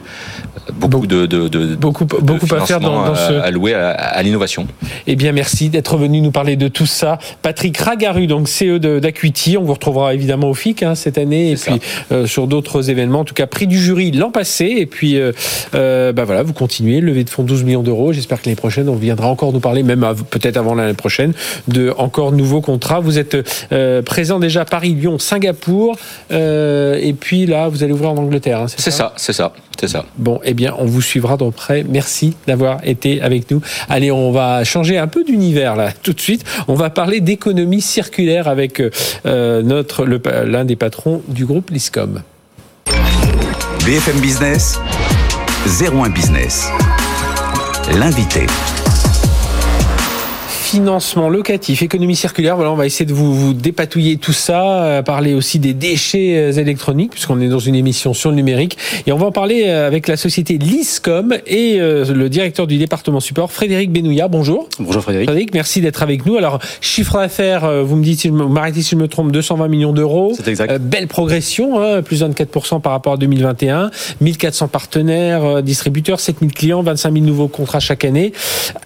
[0.72, 4.66] beaucoup de, de, de beaucoup beaucoup à faire dans, dans ce alloué à, à l'innovation.
[5.06, 9.56] Eh bien, merci d'être venu nous parler de tout ça, Patrick Ragaru, donc CEO d'Acuity.
[9.58, 11.80] On vous retrouvera évidemment au FIC hein, cette année et puis
[12.12, 13.20] euh, sur d'autres événements.
[13.20, 15.32] En tout cas, prix du jury l'an passé et puis euh,
[15.74, 18.12] euh, bah voilà, vous continuez, levée de fonds 12 millions d'euros.
[18.12, 21.32] J'espère que l'année prochaine, on viendra encore nous parler, même peut-être avant l'année prochaine,
[21.68, 23.00] de encore nouveaux contrats.
[23.00, 23.36] Vous êtes
[23.72, 25.96] euh, présent déjà à Paris, Lyon, Singapour,
[26.30, 28.60] euh, et puis là, vous allez ouvrir en Angleterre.
[28.60, 30.04] Hein, c'est ça, c'est ça, c'est ça.
[30.16, 31.84] Bon, eh bien, on vous suivra de près.
[31.88, 33.60] Merci d'avoir été avec nous.
[33.88, 36.44] Allez, on va changer un peu d'univers là, tout de suite.
[36.68, 38.80] On va parler d'économie circulaire avec
[39.26, 42.22] euh, notre l'un des patrons du groupe Liscom.
[43.84, 44.78] BFM Business,
[45.66, 46.68] 01 Business.
[47.98, 48.46] L'invité
[50.74, 52.56] financement locatif, économie circulaire.
[52.56, 56.36] Voilà, on va essayer de vous, vous dépatouiller tout ça, euh, parler aussi des déchets
[56.36, 58.76] euh, électroniques, puisqu'on est dans une émission sur le numérique.
[59.06, 63.20] Et on va en parler euh, avec la société Liscom et le directeur du département
[63.20, 64.26] support, Frédéric Benouilla.
[64.26, 64.68] Bonjour.
[64.80, 65.28] Bonjour Frédéric.
[65.28, 66.36] Frédéric, merci d'être avec nous.
[66.38, 70.32] Alors, chiffre d'affaires, vous me dites, vous m'arrêtez si je me trompe, 220 millions d'euros.
[70.34, 70.80] C'est exact.
[70.82, 73.92] belle progression, hein, plus 24% par rapport à 2021.
[74.20, 78.32] 1400 partenaires, distributeurs, 7000 clients, 25 000 nouveaux contrats chaque année.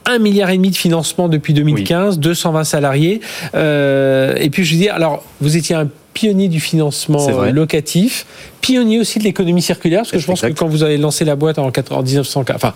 [0.05, 2.19] 1 milliard et demi de financement depuis 2015.
[2.19, 3.21] 2015, 220 salariés.
[3.55, 5.89] Euh, et puis je veux dire, alors vous étiez un
[6.19, 8.27] pionnier du financement locatif
[8.61, 11.37] pionnier aussi de l'économie circulaire, parce que je pense que quand vous avez lancé la
[11.37, 12.75] boîte en, 1900, enfin,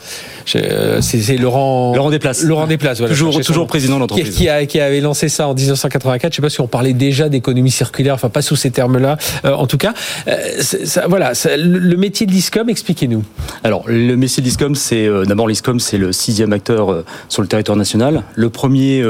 [0.56, 4.80] euh, c'est Laurent Laurent Desplaces, Laurent Desplaces, voilà, toujours toujours président de l'entreprise, qui, qui,
[4.80, 6.32] avait lancé ça en 1984.
[6.32, 9.16] Je sais pas si on parlait déjà d'économie circulaire, enfin pas sous ces termes-là.
[9.44, 9.94] Euh, en tout cas,
[10.28, 13.24] euh, ça, voilà, le métier de l'ISCOM, expliquez-nous.
[13.64, 17.76] Alors le métier de l'ISCOM, c'est d'abord l'ISCOM, c'est le sixième acteur sur le territoire
[17.76, 19.04] national, le premier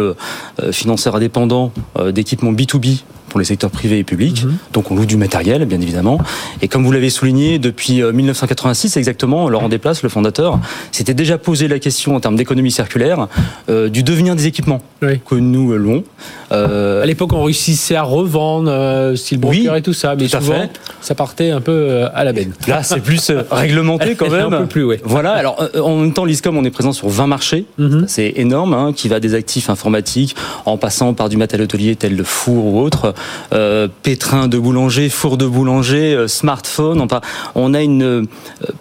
[0.71, 1.73] financeur indépendant
[2.13, 4.45] d'équipements B2B pour les secteurs privés et publics.
[4.45, 4.57] Mhm.
[4.75, 6.19] Donc on loue du matériel, bien évidemment.
[6.61, 10.61] Et comme vous l'avez souligné, depuis 1986 euh, exactement, Laurent Desplaces, le fondateur,
[10.93, 13.29] s'était déjà posé la question en termes d'économie circulaire
[13.71, 16.05] euh, du devenir des équipements que nous louons.
[16.53, 20.69] Euh, à l'époque, on réussissait à revendre, euh, style broker et tout ça, mais souvent,
[21.01, 22.53] ça partait un peu à la benne.
[22.69, 24.53] Là, c'est plus réglementé quand même.
[24.53, 24.97] un peu plus, oui.
[25.05, 25.33] Voilà.
[25.33, 27.65] Alors, en même temps, l'ISCOM, on est présent sur 20 marchés.
[27.79, 28.05] Mhm.
[28.09, 32.15] C'est énorme, hein, qui va des actifs informatiques en passant par du matériel hôtelier tel
[32.17, 33.15] le four ou autre,
[33.53, 37.01] euh, pétrin de boulanger, four de boulanger, euh, smartphone.
[37.01, 37.21] Enfin,
[37.55, 38.23] on a une euh,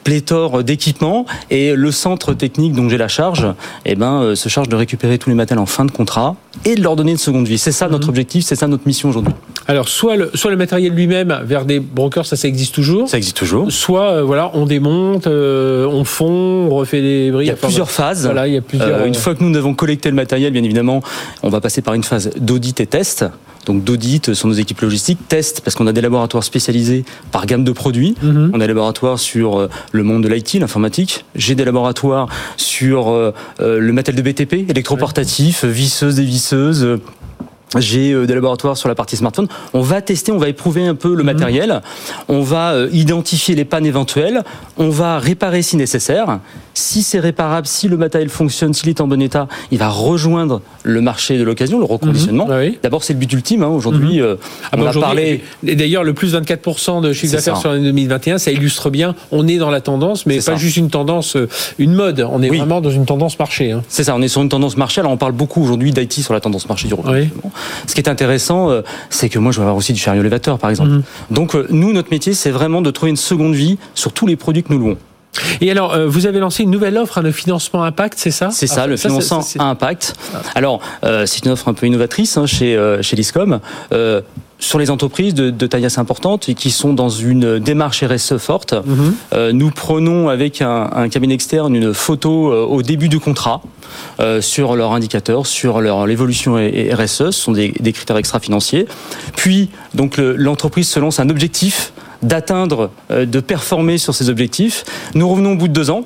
[0.03, 3.47] pléthore d'équipements et le centre technique dont j'ai la charge,
[3.85, 6.81] eh ben, se charge de récupérer tous les matériels en fin de contrat et de
[6.81, 7.57] leur donner une seconde vie.
[7.57, 8.09] C'est ça notre mhm.
[8.09, 9.33] objectif, c'est ça notre mission aujourd'hui.
[9.67, 13.07] Alors, soit le, soit le matériel lui-même vers des brokers, ça, ça existe toujours.
[13.07, 13.71] Ça existe toujours.
[13.71, 17.47] Soit, voilà, on démonte, on fond, on refait des briques.
[17.47, 18.25] Il y a plusieurs phases.
[18.25, 19.05] Voilà, il y a plusieurs.
[19.05, 21.01] une fois que nous avons collecté le matériel, bien évidemment,
[21.43, 23.25] on va passer par une phase d'audit et test
[23.65, 27.63] donc d'audit sur nos équipes logistiques, test parce qu'on a des laboratoires spécialisés par gamme
[27.63, 28.15] de produits.
[28.21, 28.51] Mhm.
[28.53, 31.25] On a des laboratoires sur euh, le monde de l'IT, l'informatique.
[31.35, 36.99] J'ai des laboratoires sur euh, euh, le matériel de BTP, électroportatif, visseuse, dévisseuse
[37.77, 39.47] j'ai des laboratoires sur la partie smartphone.
[39.73, 41.33] On va tester, on va éprouver un peu le mhm.
[41.33, 41.81] matériel,
[42.27, 44.43] on va identifier les pannes éventuelles,
[44.77, 46.39] on va réparer si nécessaire,
[46.73, 50.61] si c'est réparable, si le matériel fonctionne, s'il est en bon état, il va rejoindre
[50.83, 52.47] le marché de l'occasion, le reconditionnement.
[52.47, 52.75] Mhm.
[52.83, 53.63] D'abord, c'est le but ultime.
[53.63, 53.67] Hein.
[53.67, 54.25] Aujourd'hui, mhm.
[54.25, 54.35] euh,
[54.71, 55.43] ah on bah a parlé.
[55.65, 59.15] Et d'ailleurs, le plus 24% de chiffre d'affaires sur l'année 2021, ça illustre bien.
[59.31, 61.47] On est dans la tendance, mais pas juste une tendance, euh,
[61.79, 62.25] une mode.
[62.29, 63.71] On est vraiment dans une tendance marché.
[63.71, 63.83] Hein.
[63.87, 64.15] C'est ça.
[64.15, 65.01] On est sur une tendance marché.
[65.01, 67.51] Alors, on parle beaucoup aujourd'hui d'IT sur la tendance marché du reconditionnement.
[67.87, 70.59] Ce qui est intéressant, euh, c'est que moi, je vais avoir aussi du chariot élévateur,
[70.59, 70.89] par exemple.
[70.89, 71.03] Mhm.
[71.31, 74.63] Donc, nous, notre métier, c'est vraiment de trouver une seconde vie sur tous les produits
[74.63, 74.97] que nous louons.
[75.61, 78.49] Et alors, euh, vous avez lancé une nouvelle offre, le financement impact, c'est ça?
[78.51, 80.15] C'est ça, le financement impact.
[80.55, 83.59] Alors, euh, c'est une offre un peu innovatrice hein, chez, euh, chez l'ISCOM.
[84.61, 88.73] Sur les entreprises de, taille assez importante et qui sont dans une démarche RSE forte,
[88.73, 89.51] mhm.
[89.51, 93.61] nous prenons avec un, cabinet externe une photo au début du contrat
[94.39, 98.87] sur leurs indicateurs, sur leur l'évolution RSE, ce sont des, des critères extra-financiers.
[99.35, 104.83] Puis, donc l'entreprise se lance un objectif d'atteindre, euh, de performer sur ces objectifs.
[105.15, 106.05] Nous revenons au bout de deux ans.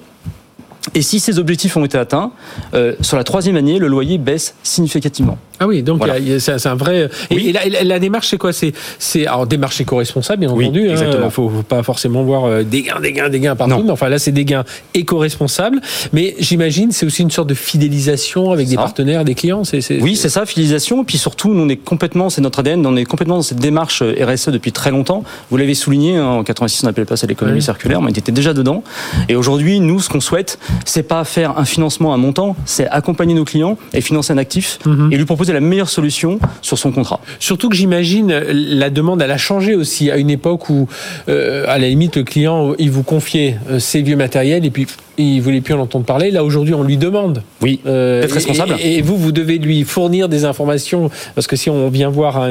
[0.94, 2.32] Et si ces objectifs ont été atteints,
[2.74, 5.38] euh, sur la troisième année, le loyer baisse significativement.
[5.60, 6.04] Ah oui, donc
[6.40, 7.10] c'est un vrai.
[7.30, 8.52] Et, la, démarche, c'est quoi?
[8.54, 10.88] C'est alors démarche éco-responsable, bien entendu.
[10.88, 13.84] Il hein, faut, pas forcément voir euh, des gains, des gains, des gains partout.
[13.84, 14.64] Mais enfin là, c'est des gains
[14.94, 15.82] éco-responsables.
[16.14, 19.64] Mais j'imagine, c'est aussi une sorte de fidélisation avec des partenaires, des clients.
[19.64, 21.02] C'est oui, c'est ça, fidélisation.
[21.02, 23.60] Et puis surtout, nous, on est complètement, c'est notre ADN, on est complètement dans cette
[23.60, 25.24] démarche euh, RSE depuis très longtemps.
[25.50, 28.32] Vous l'avez souligné, hein, en 86, on appelait pas ça l'économie circulaire, mais on était
[28.32, 28.84] déjà dedans.
[29.30, 33.34] Et aujourd'hui, nous, ce qu'on souhaite, c'est pas faire un financement à montant, c'est accompagner
[33.34, 35.12] nos clients et financer un actif mhm.
[35.12, 37.20] et lui proposer proposer la meilleure solution sur son contrat.
[37.40, 40.88] Surtout que j'imagine la demande, elle a changé aussi à une époque où,
[41.30, 44.88] euh, à la limite, le client, il vous confiait euh, ses vieux matériels et puis
[45.18, 46.32] il voulait plus en entendre parler.
[46.32, 47.42] Là, aujourd'hui, on lui demande.
[47.62, 47.80] Oui.
[47.86, 48.76] Euh, D'être responsable.
[48.82, 52.38] Et, et vous, vous devez lui fournir des informations parce que si on vient voir
[52.38, 52.50] un,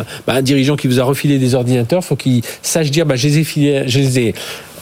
[0.00, 3.16] un- bah, un dirigeant qui vous a refilé des ordinateurs, faut qu'il sache dire, bah,
[3.16, 4.34] je les ai filés, je les ai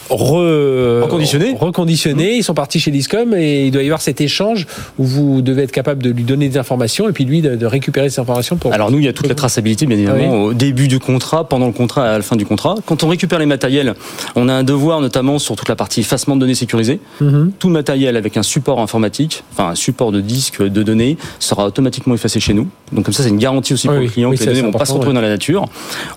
[0.09, 1.55] re- Reconditionnés.
[1.59, 4.67] reconditionnés, ils sont partis chez l'ISCOM et il doit y avoir cet échange
[4.97, 7.65] où vous devez être capable de lui donner des informations et puis lui de, de
[7.65, 10.53] récupérer ces informations pour Alors nous, il y a toute la traçabilité, bien évidemment, au
[10.53, 12.75] début du contrat, pendant le contrat et à la fin du contrat.
[12.85, 13.93] Quand on récupère les matériels,
[14.35, 16.99] on a un devoir, notamment sur toute la partie effacement de données sécurisées.
[17.21, 17.51] Mhm.
[17.59, 21.65] Tout le matériel avec un support informatique, enfin un support de disque de données, sera
[21.67, 22.67] automatiquement effacé chez nous.
[22.91, 24.05] Donc comme ça, c'est une garantie aussi Oui, pour oui.
[24.07, 25.65] le client Oui, que les données c'est vont pas se retrouver dans la nature.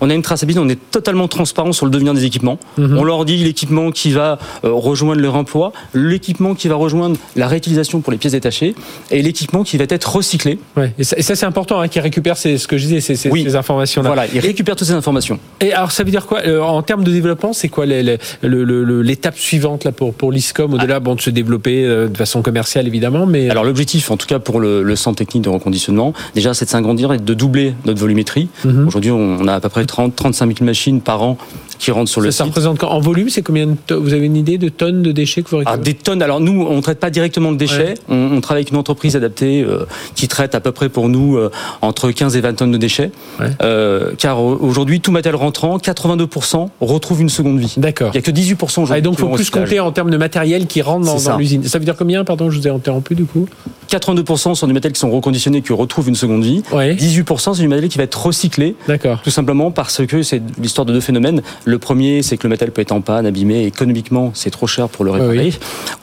[0.01, 2.57] On a une traçabilité, on est totalement transparent sur le devenir des équipements.
[2.77, 2.97] Mhm.
[2.97, 7.47] On leur dit l'équipement qui va euh, rejoindre leur emploi, l'équipement qui va rejoindre la
[7.47, 8.75] réutilisation pour les pièces détachées
[9.11, 10.59] et l'équipement qui va être recyclé.
[10.77, 10.93] Ouais.
[10.97, 13.43] Et ça, c'est important hein, qu'il récupère ces, ce que je disais, ces, ces, Oui.
[13.43, 14.07] ces informations-là.
[14.09, 15.39] Voilà, ils récupèrent toutes ces informations.
[15.61, 19.83] Et alors, ça veut dire quoi euh, en termes de développement C'est quoi l'étape suivante
[19.83, 23.49] là pour pour l'ISCOM au-delà bon de se développer euh, de façon commerciale évidemment, mais
[23.49, 26.69] Alors l'objectif, en tout cas pour le, le centre technique de reconditionnement, déjà c'est de
[26.69, 28.49] s'agrandir et de doubler notre volumétrie.
[28.65, 28.87] Mhm.
[28.87, 31.37] Aujourd'hui, on a à peu près 30, 35 000 machines par an
[31.79, 32.53] qui rentrent sur le ça, ça site.
[32.53, 35.49] représente en volume, c'est combien de Vous avez une idée de tonnes de déchets que
[35.49, 36.21] vous Ah, récupérez des tonnes.
[36.21, 37.89] Alors nous, on traite pas directement le déchet.
[37.89, 37.93] Ouais.
[38.09, 41.37] On, on travaille avec une entreprise adaptée euh, qui traite à peu près pour nous
[41.37, 43.11] euh, entre 15 et 20 tonnes de déchets.
[43.39, 43.47] Ouais.
[43.61, 47.73] Euh, car au- aujourd'hui, tout matériel rentrant, 82% retrouve une seconde vie.
[47.77, 48.11] D'accord.
[48.13, 48.93] Il y a que 18% aujourd'hui.
[48.93, 51.63] Ah, et donc, qui faut plus compter en termes de matériel qui rentre dans, l'usine.
[51.63, 53.47] Ça veut dire combien Pardon, je vous ai interrompu du coup?
[53.91, 56.63] 82% sont des matériels qui sont reconditionnés, qui retrouvent une seconde vie.
[56.71, 56.95] Ouais.
[56.95, 58.75] 18% c'est du matériel qui va être recyclé.
[58.87, 59.21] D'accord.
[59.23, 61.41] Tout simplement parce que c'est l'histoire de deux phénomènes.
[61.65, 64.89] Le premier, c'est que le matériel peut être en panne, abîmé, économiquement, c'est trop cher
[64.89, 65.53] pour le réparer.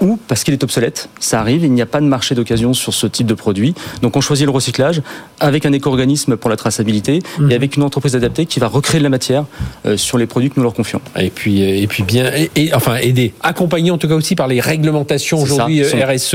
[0.00, 1.08] Ou parce qu'il est obsolète.
[1.20, 3.74] Ça arrive, il n'y a pas de marché d'occasion sur ce type de produit.
[4.02, 5.02] Donc on choisit le recyclage
[5.40, 7.50] avec un éco-organisme pour la traçabilité Mhm.
[7.50, 9.44] et avec une entreprise adaptée qui va recréer de la matière
[9.86, 11.00] euh, sur les produits que nous leur confions.
[11.18, 14.34] Et puis, euh, et puis bien, et, et- enfin aider, accompagner en tout cas aussi
[14.34, 16.34] par les réglementations aujourd'hui euh, RSE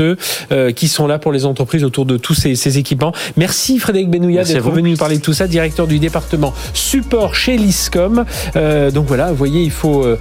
[0.52, 3.12] euh, qui sont là pour les entreprises autour de tous ces, ces équipements.
[3.36, 7.56] Merci Frédéric à d'être venu nous parler de tout ça, directeur du département support chez
[7.56, 8.24] l'ISCOM.
[8.56, 10.16] Euh, donc voilà, vous voyez, il faut, euh,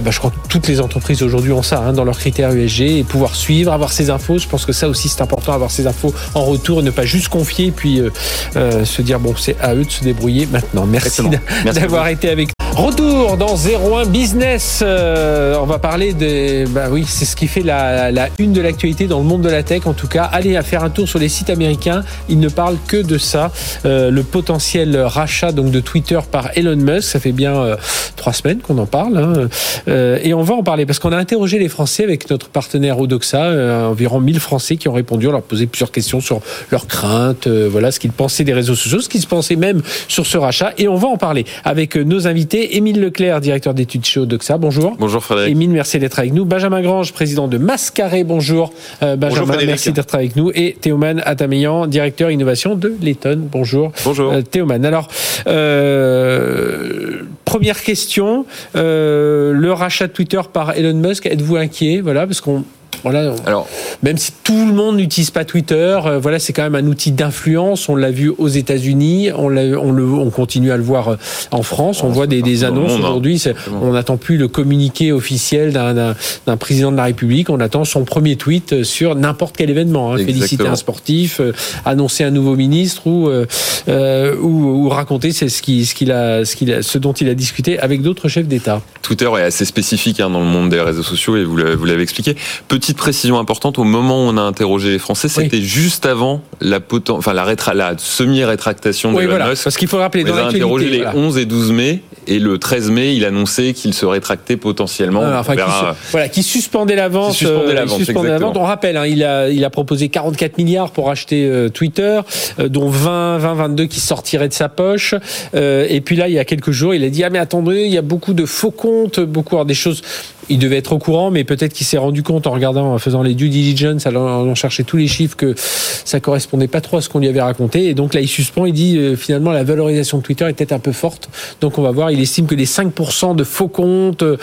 [0.00, 2.80] bah, je crois que toutes les entreprises aujourd'hui ont ça hein, dans leurs critères USG
[2.82, 4.38] et pouvoir suivre, avoir ces infos.
[4.38, 7.04] Je pense que ça aussi c'est important, avoir ces infos en retour et ne pas
[7.04, 8.10] juste confier et puis euh,
[8.56, 10.86] euh, se dire bon c'est à eux de se débrouiller maintenant.
[10.86, 11.22] Merci
[11.64, 14.80] d'avoir été avec Retour dans 01 Business.
[14.86, 16.68] Euh, on va parler de.
[16.68, 19.48] Bah oui, c'est ce qui fait la, la une de l'actualité dans le monde de
[19.48, 19.86] la tech.
[19.86, 22.04] En tout cas, allez à faire un tour sur les sites américains.
[22.28, 23.50] Ils ne parlent que de ça.
[23.86, 27.08] Euh, le potentiel rachat donc de Twitter par Elon Musk.
[27.08, 27.76] Ça fait bien euh,
[28.14, 29.16] trois semaines qu'on en parle.
[29.16, 29.48] hein.
[29.88, 33.00] Euh, et on va en parler parce qu'on a interrogé les Français avec notre partenaire
[33.00, 33.42] Odoxa.
[33.44, 35.28] euh, environ 1000 Français qui ont répondu.
[35.28, 38.74] On leur posait plusieurs questions sur leurs craintes, euh, voilà ce qu'ils pensaient des réseaux
[38.74, 40.74] sociaux, ce qu'ils se pensaient même sur ce rachat.
[40.76, 42.64] Et on va en parler avec nos invités.
[42.72, 44.58] Émile Leclerc, directeur d'études chez Odoxa.
[44.58, 44.96] Bonjour.
[44.98, 45.52] Bonjour Frédéric.
[45.52, 46.44] Émile, merci d'être avec nous.
[46.44, 48.72] Benjamin Grange, président de Mascaré, bonjour.
[49.02, 50.50] Euh, Benjamin, merci d'être avec nous.
[50.54, 53.48] Et Théoman Atameyan, directeur innovation de Letton.
[53.50, 53.92] Bonjour.
[54.04, 54.32] Bonjour.
[54.32, 54.84] Euh, Théoman.
[54.84, 55.08] Alors,
[55.46, 58.46] euh, première question.
[58.74, 62.00] Le rachat de Twitter par Elon Musk, êtes-vous inquiet?
[62.00, 62.64] Voilà, parce qu'on.
[63.10, 63.68] Voilà, Alors,
[64.02, 67.12] même si tout le monde n'utilise pas Twitter, euh, voilà, c'est quand même un outil
[67.12, 67.88] d'influence.
[67.88, 71.16] On l'a vu aux États-Unis, on, l'a- on, le, on continue à le voir euh,
[71.52, 72.02] en France.
[72.02, 72.98] On voit des, annonces hein.
[72.98, 73.42] aujourd'hui.
[73.80, 76.14] On n'attend plus le communiqué officiel d'un-
[76.56, 77.48] président de la République.
[77.50, 80.12] On attend son premier tweet euh, sur n'importe quel événement.
[80.12, 80.18] hein.
[80.18, 81.52] Féliciter un sportif, euh,
[81.84, 86.44] annoncer un nouveau ministre ou euh, ou, ou raconter c'est ce qui ce qu'il a
[86.44, 88.82] ce qu'il a ce dont il a discuté avec d'autres chefs d'État.
[89.02, 92.34] Twitter est assez spécifique hein, dans le monde des réseaux sociaux et vous l'avez expliqué.
[92.68, 95.44] Petite précision importante, au moment où on a interrogé les Français, Oui.
[95.44, 99.50] c'était juste avant la, poten- enfin, la, rétra- la semi-rétractation de Oui, Elon voilà.
[99.50, 99.64] Musk.
[99.64, 100.90] Parce qu'il faut rappeler On dans les a l'actualité.
[100.90, 101.16] les voilà.
[101.16, 105.20] 11 et 12 mai et le 13 mai, il annonçait qu'il se rétractait potentiellement.
[105.20, 107.32] Voilà, qui, voilà, qui suspendait la vente.
[107.32, 108.52] Qui suspendait la euh, vente, suspendait la exactement.
[108.52, 108.62] vente.
[108.62, 112.20] On rappelle, hein, il, a, il a proposé 44 milliards pour acheter euh, Twitter,
[112.58, 115.14] euh, dont 20, 20, 22 qui sortiraient de sa poche.
[115.54, 117.84] Euh, et puis là, il y a quelques jours, il a dit ah mais attendez,
[117.84, 120.02] il y a beaucoup de faux comptes, beaucoup alors, des choses.
[120.48, 123.22] Il devait être au courant, mais peut-être qu'il s'est rendu compte en regardant, en faisant
[123.22, 127.00] les due diligence, en allant chercher tous les chiffres que ça correspondait pas trop à
[127.00, 127.86] ce qu'on lui avait raconté.
[127.88, 128.66] Et donc là, il suspend.
[128.66, 131.28] Il dit euh, finalement la valorisation de Twitter est peut-être un peu forte.
[131.60, 132.10] Donc on va voir.
[132.10, 134.36] Il estime que les 5% de faux comptes, euh,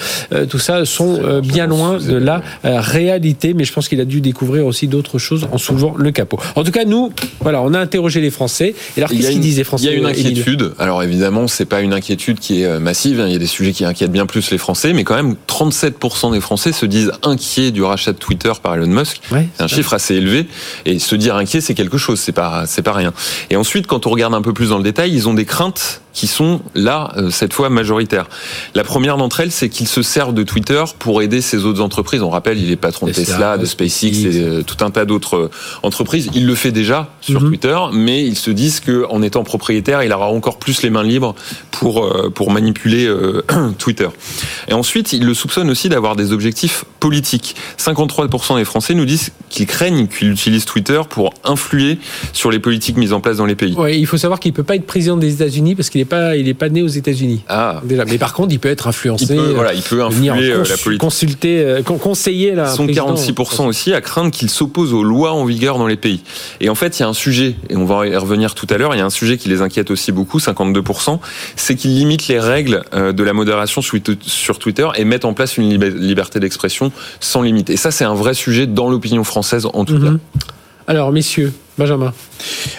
[0.50, 3.54] tout ça, sont euh, bien loin de la réalité.
[3.54, 6.40] Mais je pense qu'il a dû découvrir aussi d'autres choses en soulevant le capot.
[6.56, 8.76] En tout cas, nous, voilà, on a interrogé les Français.
[8.98, 10.74] Et alors, qu'est-ce qu'ils disent les Français Il y a une inquiétude.
[10.80, 13.20] Alors évidemment, c'est pas une inquiétude qui est massive.
[13.20, 13.28] hein.
[13.28, 15.93] Il y a des sujets qui inquiètent bien plus les Français, mais quand même 37
[16.00, 19.22] 57% des Français se disent inquiets du rachat de Twitter par Elon Musk.
[19.32, 20.48] Ouais, c'est un chiffre assez élevé.
[20.86, 22.20] Et se dire inquiet, c'est quelque chose.
[22.20, 23.14] C'est pas, c'est pas rien.
[23.50, 26.03] Et ensuite, quand on regarde un peu plus dans le détail, ils ont des craintes
[26.14, 28.28] qui sont là, euh, cette fois, majoritaires.
[28.76, 32.22] La première d'entre elles, c'est qu'ils se servent de Twitter pour aider ces autres entreprises.
[32.22, 35.36] On rappelle, il est patron de Tesla, de SpaceX et euh, tout un tas d'autres
[35.38, 35.50] euh,
[35.82, 36.30] entreprises.
[36.34, 37.50] Il le fait déjà sur Mhm.
[37.50, 41.34] Twitter, mais ils se disent qu'en étant propriétaire, il aura encore plus les mains libres
[41.72, 43.42] pour, pour manipuler euh,
[43.80, 44.08] Twitter.
[44.68, 47.56] Et ensuite, ils le soupçonnent aussi d'avoir des objectifs politiques.
[47.80, 51.98] 53% des Français nous disent qu'ils craignent qu'il utilise Twitter pour influer
[52.34, 53.74] sur les politiques mises en place dans les pays.
[53.74, 56.36] Ouais, il faut savoir qu'il peut pas être président des États-Unis parce qu'il est pas,
[56.38, 57.42] il est pas né aux États-Unis.
[57.50, 59.26] Ah, Déjà, mais par contre, il peut être il influencé.
[59.36, 61.02] peut, euh, voilà, il peut venir influer euh, cons- la politique.
[61.02, 62.72] consulter, euh, con- conseiller la.
[62.72, 66.22] Ils sont 46% aussi à craindre qu'il s'oppose aux lois en vigueur dans les pays.
[66.62, 68.78] Et en fait, il y a un sujet, et on va y revenir tout à
[68.78, 71.20] l'heure, il y a un sujet qui les inquiète aussi beaucoup, 52%,
[71.56, 75.58] c'est qu'ils limitent les règles euh, de la modération sur Twitter et mettent en place
[75.58, 77.70] une lib- liberté d'expression sans limite.
[77.70, 80.12] Et ça, c'est un vrai sujet dans l'opinion française en tout cas.
[80.12, 80.20] Mhm.
[80.88, 82.14] Alors, messieurs, Benjamin.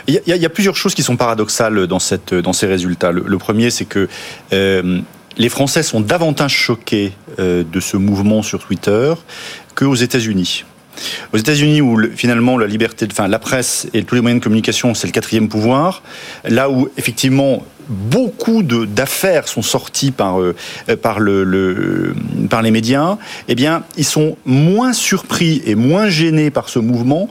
[0.06, 3.10] Il y, a, plusieurs choses qui sont paradoxales dans, ces résultats.
[3.10, 4.08] Le, premier, c'est que
[4.52, 5.00] euh,
[5.36, 9.14] les Français sont davantage choqués euh, de ce mouvement sur Twitter
[9.74, 10.64] qu'aux États-Unis.
[11.32, 14.44] Aux États-Unis, où le- finalement la liberté, enfin la presse et tous les moyens de
[14.44, 16.02] communication, c'est le quatrième pouvoir,
[16.44, 20.54] là où effectivement beaucoup d'affaires sont sorties par euh,
[21.02, 27.28] par les médias, eh bien ils sont moins surpris et moins gênés par ce mouvement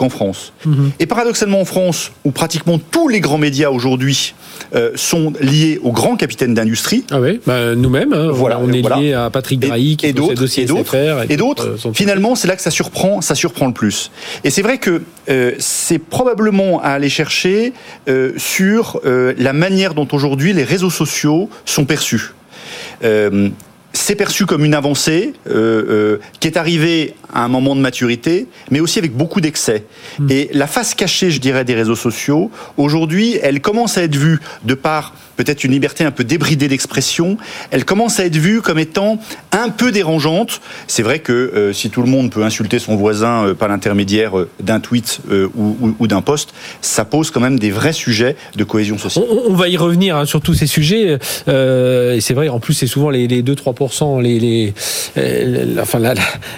[0.00, 0.54] qu'en France.
[0.98, 4.32] Et paradoxalement en France, où pratiquement tous les grands médias aujourd'hui
[4.74, 8.80] euh, sont liés aux grands capitaines d'industrie, Ah oui, bah, nous-mêmes, hein, Voilà, on est
[8.80, 8.96] voilà.
[8.96, 10.96] lié à Patrick Drahi qui et d'autres, et d'autres,
[11.28, 14.10] et d'autres, euh, sont- finalement, c'est là que ça surprend, ça surprend le plus.
[14.42, 17.74] Et c'est vrai que euh, c'est probablement à aller chercher
[18.08, 22.32] euh, sur la manière dont aujourd'hui les réseaux sociaux sont perçus.
[23.04, 23.50] Euh,
[23.92, 28.46] c'est perçu comme une avancée euh, euh, qui est arrivée à un moment de maturité,
[28.70, 29.84] mais aussi avec beaucoup d'excès.
[30.28, 34.40] Et la face cachée, je dirais, des réseaux sociaux, aujourd'hui, elle commence à être vue
[34.64, 37.38] de par peut-être une liberté un peu débridée d'expression,
[37.70, 39.18] elle commence à être vue comme étant
[39.52, 40.60] un peu dérangeante.
[40.86, 44.38] C'est vrai que euh, si tout le monde peut insulter son voisin euh, par l'intermédiaire
[44.38, 45.20] euh, d'un tweet
[45.56, 49.24] ou, d'un post, ça pose quand même des vrais sujets de cohésion sociale.
[49.48, 51.18] On, va y revenir hein, sur tous ces sujets.
[51.46, 54.74] Et c'est vrai, en plus, c'est souvent les, les 2-3%, les,
[55.80, 56.00] enfin,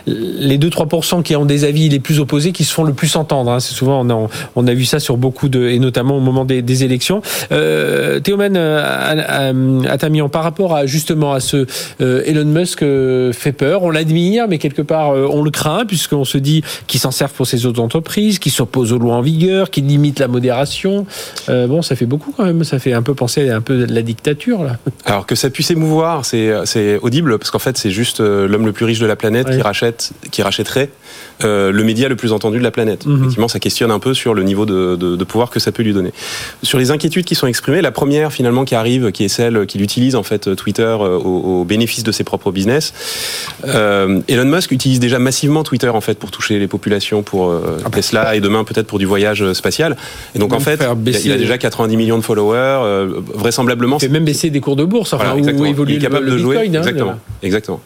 [0.06, 3.52] les 2-3% qui ont des avis les plus opposés qui se font le plus entendre.
[3.52, 3.60] hein.
[3.60, 6.44] C'est souvent, on a, on a vu ça sur beaucoup de, et notamment au moment
[6.44, 7.22] des, élections.
[7.52, 11.66] Euh, à- Atamian, par rapport à justement à ce
[12.00, 15.84] euh, Elon Musk euh, fait peur, on l'admire, mais quelque part euh, on le craint
[15.86, 19.20] puisqu'on se dit qu'il s'en servent pour ses autres entreprises, qu'il s'oppose aux lois en
[19.22, 21.06] vigueur, qu'il limite la modération.
[21.48, 22.64] Euh, bon, ça fait beaucoup quand même.
[22.64, 24.76] Ça fait un peu penser à un peu de la dictature là.
[25.04, 28.72] Alors que ça puisse émouvoir, c'est audible parce qu'en fait c'est juste euh, l'homme le
[28.72, 29.56] plus riche de la planète Ouais.
[29.56, 30.90] qui rachète, qui rachèterait
[31.42, 33.06] euh, le média le plus entendu de la planète.
[33.06, 33.16] Mhm.
[33.18, 35.82] Effectivement, ça questionne un peu sur le niveau de, de, de pouvoir que ça peut
[35.82, 36.12] lui donner.
[36.62, 39.82] Sur les inquiétudes qui sont exprimées, la première finalement qui arrive, qui est celle qu'il
[39.82, 42.92] utilise en fait Twitter euh, au, au bénéfice de ses propres business.
[43.66, 47.78] Euh, Elon Musk utilise déjà massivement Twitter en fait pour toucher les populations, pour euh,
[47.92, 49.96] Tesla et demain peut-être pour du voyage spatial.
[50.34, 52.52] Et donc en fait, il a- il déjà 90 millions de followers.
[52.82, 55.66] euh, vraisemblablement, On fait même baisser des cours de bourse, enfin, voilà, où exactement.
[55.66, 56.56] évolue Il est capable le, le de jouer.
[56.58, 57.14] Hein, exactement.
[57.42, 57.80] Exactement.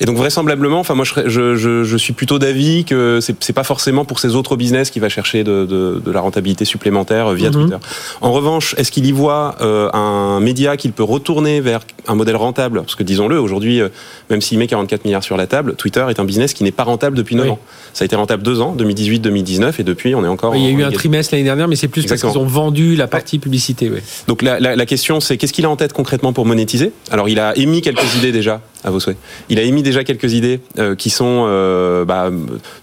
[0.00, 4.04] Et donc vraisemblablement, enfin moi je, je, je, suis plutôt d'avis que c'est pas forcément
[4.04, 7.50] pour ses autres business qu'il va chercher de, de, de la rentabilité supplémentaire euh, via
[7.50, 7.54] Mhm.
[7.54, 7.76] Twitter.
[8.20, 12.36] En revanche, est-ce qu'il y voit euh, un média qu'il peut retourner vers un modèle
[12.36, 12.80] rentable?
[12.80, 13.88] Parce que disons-le, aujourd'hui, euh,
[14.30, 16.84] même s'il met 44 milliards sur la table, Twitter est un business qui n'est pas
[16.84, 17.50] rentable depuis 9 Oui.
[17.52, 17.58] ans.
[17.92, 20.56] Ça a été rentable deux ans, 2018-2019, et depuis on est encore.
[20.56, 22.46] Il y a en eu un trimestre l'année dernière, mais c'est plus parce qu'ils ont
[22.46, 23.90] vendu la partie publicité.
[23.90, 24.02] ouais.
[24.26, 26.92] Donc la, la, la question c'est qu'est-ce qu'il a en tête concrètement pour monétiser?
[27.10, 29.16] Alors il a émis quelques idées déjà à vos souhaits.
[29.48, 32.30] Il a émis déjà quelques idées euh, qui sont euh, bah,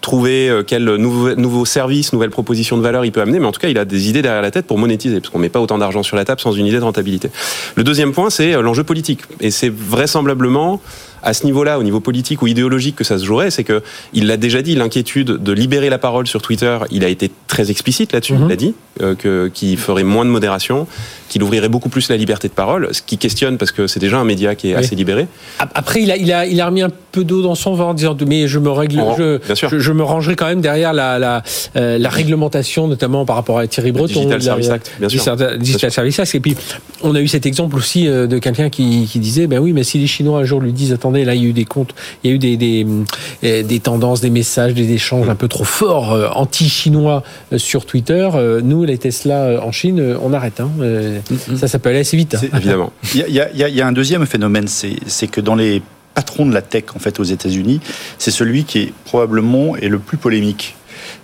[0.01, 3.51] trouver euh, quel nouveau, nouveau service, nouvelle proposition de valeur il peut amener, mais en
[3.51, 5.59] tout cas il a des idées derrière la tête pour monétiser, parce qu'on met pas
[5.59, 7.29] autant d'argent sur la table sans une idée de rentabilité.
[7.75, 10.81] Le deuxième point c'est euh, l'enjeu politique, et c'est vraisemblablement
[11.21, 13.81] à ce niveau-là, au niveau politique ou idéologique que ça se jouerait, c'est que
[14.13, 17.71] il l'a déjà dit, l'inquiétude de libérer la parole sur Twitter, il a été très
[17.71, 18.43] explicite là-dessus, Mhm.
[18.43, 20.87] il l'a dit, euh, que qu'il ferait moins de modération,
[21.29, 24.17] qu'il ouvrirait beaucoup plus la liberté de parole, ce qui questionne parce que c'est déjà
[24.17, 24.79] un média qui est Oui.
[24.79, 25.27] assez libéré.
[25.59, 27.85] Ap- Après, il a, il a, il a remis un peu d'eau dans son vin
[27.85, 29.69] en disant mais je me règle, En- je, bien sûr.
[29.69, 31.43] je, je me rangerai quand même derrière la, la,
[31.77, 34.07] euh, la réglementation, notamment par rapport à Thierry Breton.
[34.13, 35.19] Digital Service Act, bien sûr.
[35.23, 36.35] Digital, Digital Service Act.
[36.35, 36.55] Et puis,
[37.03, 39.83] on a eu cet exemple aussi euh, de quelqu'un qui, qui disait ben oui, mais
[39.83, 41.93] si les Chinois un jour lui disent attendez, là il y a eu des comptes,
[42.23, 42.85] il y a eu des, des,
[43.43, 47.23] euh, des tendances, des messages, des échanges un peu trop forts anti-chinois
[47.57, 48.27] sur Twitter,
[48.63, 50.59] nous les Tesla en Chine, on arrête.
[50.59, 50.69] Hein,
[51.57, 52.35] Ça, ça peut aller assez vite.
[52.35, 52.57] hein.
[52.57, 52.91] Évidemment.
[53.13, 55.81] Il y a, y y un deuxième phénomène, c'est c'est que dans les
[56.13, 57.79] patrons de la tech en fait aux États-Unis,
[58.17, 60.75] c'est celui qui est probablement est le plus polémique.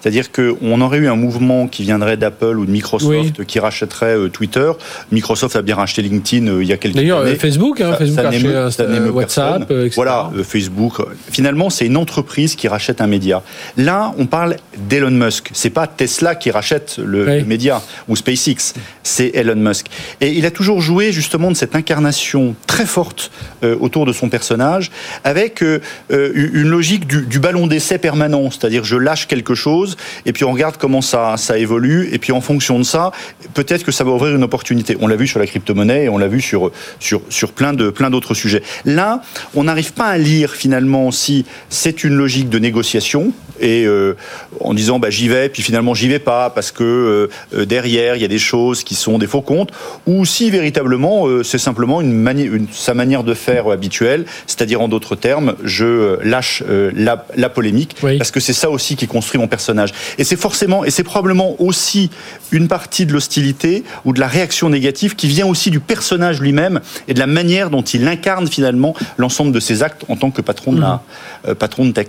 [0.05, 4.29] C'est-à-dire qu'on aurait eu un mouvement qui viendrait d'Apple ou de Microsoft qui rachèterait euh,
[4.29, 4.71] Twitter.
[5.11, 7.31] Microsoft a bien racheté LinkedIn euh, il y a quelques D'ailleurs, années.
[7.31, 9.95] euh, Facebook, hein, Ça- Facebook ça acheté, euh, WhatsApp, euh, etc.
[9.95, 11.01] Voilà, euh, Facebook.
[11.31, 13.41] Finalement, c'est une entreprise qui rachète un média.
[13.77, 15.49] Là, on parle d'Elon Musk.
[15.53, 17.39] C'est pas Tesla qui rachète le, Oui.
[17.39, 18.75] le média ou SpaceX.
[19.01, 19.87] C'est Elon Musk.
[20.21, 23.31] Et il a toujours joué justement de cette incarnation très forte
[23.63, 24.91] euh, autour de son personnage,
[25.23, 25.79] avec euh,
[26.11, 28.51] euh, une logique du, du ballon d'essai permanent.
[28.51, 29.94] C'est-à-dire, je lâche quelque chose
[30.25, 32.09] et puis on regarde comment ça, ça évolue.
[32.11, 33.11] Et puis en fonction de ça,
[33.53, 34.97] peut-être que ça va ouvrir une opportunité.
[34.99, 38.33] On l'a vu sur la crypto-monnaie et on l'a vu sur, sur, sur plein d'autres
[38.33, 38.63] sujets.
[38.85, 39.21] Là,
[39.55, 44.15] on n'arrive pas à lire finalement si c'est une logique de négociation et euh,
[44.59, 47.27] en disant bah, j'y vais, puis finalement j'y vais pas parce que euh,
[47.57, 49.69] euh, derrière il y a des choses qui sont des faux comptes,
[50.07, 54.81] ou si véritablement euh, c'est simplement une mani- une- sa manière de faire habituelle, c'est-à-dire
[54.81, 58.17] en d'autres termes, je euh, lâche euh, la, la polémique Oui.
[58.17, 59.91] parce que c'est ça aussi qui construit mon personnage.
[60.17, 62.09] Et c'est forcément et c'est probablement aussi
[62.51, 66.79] une partie de l'hostilité ou de la réaction négative qui vient aussi du personnage lui-même
[67.07, 70.41] et de la manière dont il incarne finalement l'ensemble de ses actes en tant que
[70.41, 71.01] patron de la
[71.47, 72.07] euh, patron de tech.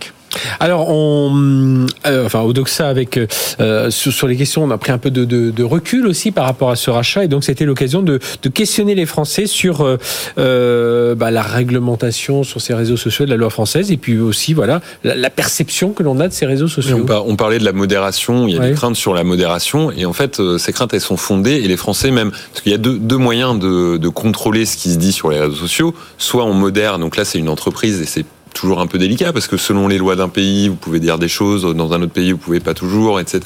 [0.60, 3.18] Alors, on, euh, enfin, au Doxa, avec
[3.60, 6.30] euh, sur, sur les questions, on a pris un peu de, de- de recul aussi
[6.32, 9.80] par rapport à ce rachat, et donc c'était l'occasion de, de questionner les Français sur
[9.82, 9.96] euh,
[10.38, 14.52] euh, bah, la réglementation sur ces réseaux sociaux de la loi française, et puis aussi,
[14.54, 16.98] voilà, la, la perception que l'on a de ces réseaux sociaux.
[17.02, 18.68] on, par- on parlait de la modération, il y a Ouais.
[18.70, 21.68] des craintes sur la modération, et en fait, euh, ces craintes, elles sont fondées, et
[21.68, 24.90] les Français même, parce qu'il y a deux, deux moyens de, de contrôler ce qui
[24.92, 25.94] se dit sur les réseaux sociaux.
[26.18, 28.24] Soit on modère, donc là c'est une entreprise, et c'est
[28.56, 31.28] toujours un peu délicat, parce que selon les lois d'un pays, vous pouvez dire des
[31.28, 33.40] choses, dans un autre pays, vous pouvez pas toujours, etc.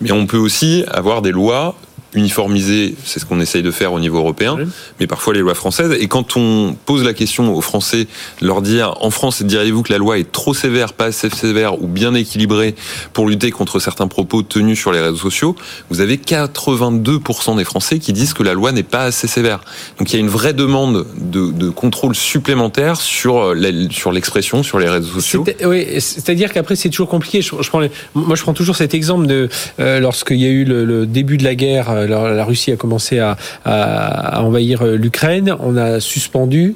[0.00, 1.76] Mais on peut aussi avoir des lois
[2.14, 4.64] uniformisées, c'est ce qu'on essaye de faire au niveau européen, Oui.
[5.00, 5.92] mais parfois les lois françaises.
[6.00, 8.06] Et quand on pose la question aux Français,
[8.40, 11.86] leur dire en France, diriez-vous que la loi est trop sévère, pas assez sévère ou
[11.86, 12.74] bien équilibrée
[13.12, 15.56] pour lutter contre certains propos tenus sur les réseaux sociaux,
[15.90, 19.60] vous avez 82% des Français qui disent que la loi n'est pas assez sévère.
[19.98, 24.62] Donc il y a une vraie demande de, de contrôle supplémentaire sur la- sur l'expression
[24.62, 25.44] sur les réseaux sociaux.
[25.64, 27.42] Oui, c'est-à-dire qu'après c'est toujours compliqué.
[27.42, 27.82] Je, je prends
[28.14, 29.48] moi, je prends toujours cet exemple de
[29.80, 32.76] euh, lorsqu'il y a eu le, le début de la guerre, euh, la, Russie a
[32.76, 35.54] commencé à, à- à envahir euh, l'Ukraine.
[35.60, 36.74] On a suspendu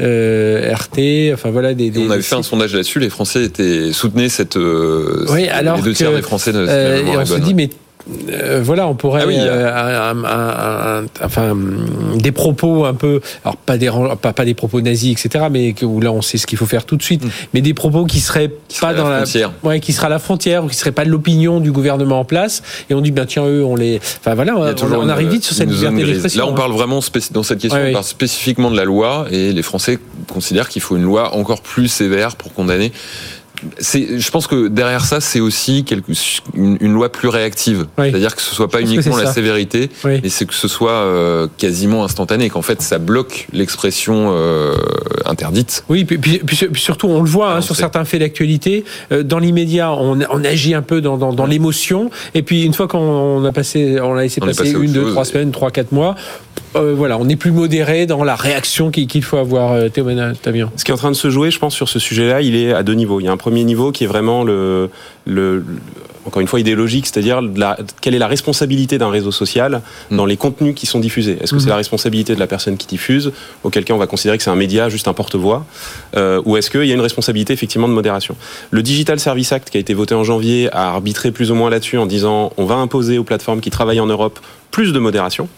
[0.00, 1.90] euh, RT, enfin voilà des.
[1.90, 5.76] des on avait fait un sondage là-dessus, les Français étaient soutenaient cette euh, Oui, alors
[5.76, 7.68] les deux tiers que, des Français Euh, et on se dit, mais
[8.30, 11.56] euh, voilà, on pourrait, Ah oui, euh, un- un- un- un- enfin,
[12.16, 15.72] des propos un peu, alors pas des, ran- pas, pas des propos nazis, etc., mais
[15.72, 17.22] que, où là on sait ce qu'il faut faire tout de suite,
[17.54, 18.52] mais des propos qui seraient Mm.
[18.68, 19.52] Qui pas dans la la, frontière.
[19.64, 22.62] ouais, qui à la frontière, ou qui seraient pas de l'opinion du gouvernement en place,
[22.88, 25.54] et on dit, bien tiens, eux, on les, enfin voilà, on, une- arrive vite sur
[25.54, 26.40] cette liberté d'expression.
[26.44, 26.56] Là, on hein.
[26.56, 27.00] parle vraiment
[27.32, 27.92] dans cette question, Ouais, on oui.
[27.92, 29.98] parle spécifiquement de la loi et les Français
[30.32, 32.92] considèrent qu'il faut une loi encore plus sévère pour condamner.
[33.80, 36.12] Je pense que derrière ça, c'est aussi quelque,
[36.54, 37.86] une, une loi plus réactive.
[37.98, 38.10] Oui.
[38.10, 39.32] C'est-à-dire que ce soit pas uniquement la ça.
[39.32, 40.20] sévérité, Oui.
[40.22, 44.74] mais c'est que ce soit euh, quasiment instantané, qu'en fait ça bloque l'expression euh,
[45.26, 45.84] interdite.
[45.88, 48.84] Oui, puis, puis- puis- puis surtout, on le voit hein, on sur certains faits d'actualité.
[49.12, 52.74] euh, dans l'immédiat, on, on agit un peu dans, dans, dans l'émotion, et puis une
[52.74, 55.50] fois qu'on a passé, on a laissé On passer passé une, deux, chose, trois semaines,
[55.52, 56.14] trois, quatre mois.
[56.76, 59.72] Euh, voilà, on est plus modéré dans la réaction qu'il qu'il faut avoir.
[59.72, 60.06] Euh, Théo
[60.40, 60.70] Tavian.
[60.76, 62.72] Ce qui est en train de se jouer, je pense, sur ce sujet-là, il est
[62.72, 63.20] à deux niveaux.
[63.20, 64.90] Il y a un premier niveau qui est vraiment le,
[65.26, 65.64] le,
[66.26, 70.26] encore une fois idéologique, c'est-à-dire de la- quelle est la responsabilité d'un réseau social dans
[70.26, 71.38] les contenus qui sont diffusés.
[71.40, 73.32] Est-ce que c'est la responsabilité de la personne qui diffuse,
[73.64, 75.64] auquel cas on va considérer que c'est un média, juste un porte-voix,
[76.16, 78.36] euh, ou est-ce qu'il y a une responsabilité effectivement de modération?
[78.70, 81.70] Le Digital Service Act qui a été voté en janvier a arbitré plus ou moins
[81.70, 84.38] là-dessus en disant on va imposer aux plateformes qui travaillent en Europe
[84.70, 85.48] plus de modération.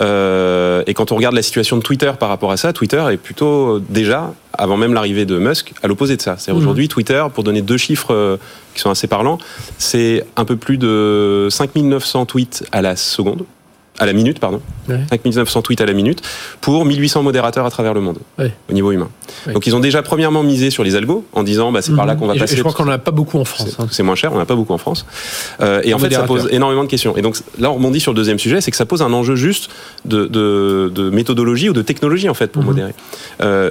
[0.00, 3.16] Euh, et quand on regarde la situation de Twitter par rapport à ça, Twitter est
[3.16, 6.36] plutôt euh, déjà, avant même l'arrivée de Musk, à l'opposé de ça.
[6.38, 6.58] C'est Mhm.
[6.58, 8.36] aujourd'hui Twitter, pour donner deux chiffres euh,
[8.74, 9.38] qui sont assez parlants,
[9.76, 13.44] c'est un peu plus de 5900 tweets à la seconde,
[13.98, 14.60] à la minute, pardon.
[14.88, 15.00] Ouais.
[15.10, 16.22] 5900 tweets à la minute
[16.60, 18.52] pour 1800 modérateurs à travers le monde Ouais.
[18.70, 19.08] au niveau humain.
[19.46, 19.52] Ouais.
[19.52, 22.14] Donc ils ont déjà premièrement misé sur les algos en disant bah, c'est par là
[22.14, 22.56] qu'on va Et passer.
[22.56, 23.76] je crois qu'on n'en a pas beaucoup en France.
[23.90, 24.04] c'est hein.
[24.06, 25.04] moins cher, on n'a pas beaucoup en France.
[25.60, 27.16] Euh, et en fait, ça pose énormément de questions.
[27.16, 29.34] Et donc là, on rebondit sur le deuxième sujet, c'est que ça pose un enjeu
[29.36, 29.68] juste
[30.04, 32.68] de, de, de méthodologie ou de technologie en fait pour Mhm.
[32.68, 32.94] modérer.
[33.42, 33.70] Euh,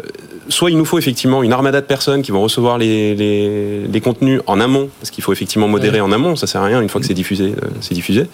[0.49, 4.01] soit il nous faut effectivement une armada de personnes qui vont recevoir les, les, les
[4.01, 6.89] contenus en amont, parce qu'il faut effectivement modérer en amont, ça sert à rien une
[6.89, 8.27] fois que c'est diffusé, euh, c'est diffusé.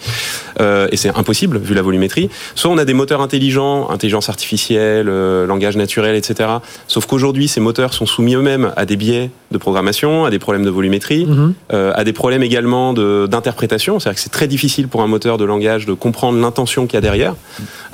[0.60, 2.30] Euh, et c'est impossible vu la volumétrie.
[2.54, 6.48] Soit on a des moteurs intelligents, intelligence artificielle, euh, langage naturel, etc.
[6.88, 10.64] Sauf qu'aujourd'hui, ces moteurs sont soumis eux-mêmes à des biais de programmation, à des problèmes
[10.64, 11.54] de volumétrie, Mhm.
[11.70, 14.00] à des problèmes également d'interprétation.
[14.00, 16.98] C'est-à-dire que c'est très difficile pour un moteur de langage de comprendre l'intention qu'il y
[16.98, 17.34] a derrière.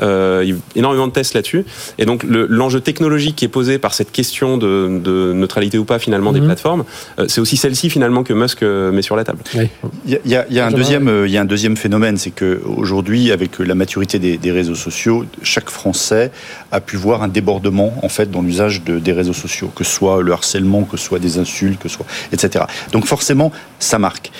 [0.01, 1.65] Il y a énormément de tests là-dessus.
[1.99, 5.99] Et donc l'enjeu technologique qui est posé par cette question de, de neutralité ou pas
[5.99, 6.47] finalement des Mhm.
[6.47, 6.85] plateformes,
[7.19, 9.39] euh, c'est aussi celle-ci finalement que Musk euh, met sur la table.
[9.55, 9.69] Oui.
[10.07, 11.41] Il y a, il y a- il y a un deuxième, euh, il y a
[11.41, 16.31] un deuxième phénomène, c'est que aujourd'hui, avec la maturité des, des réseaux sociaux, chaque Français
[16.73, 19.91] a pu voir un débordement en fait dans l'usage de- des réseaux sociaux, que ce
[19.93, 22.65] soit le harcèlement, que ce soit des insultes, que ce soit etc.
[22.93, 24.31] Donc forcément, ça marque.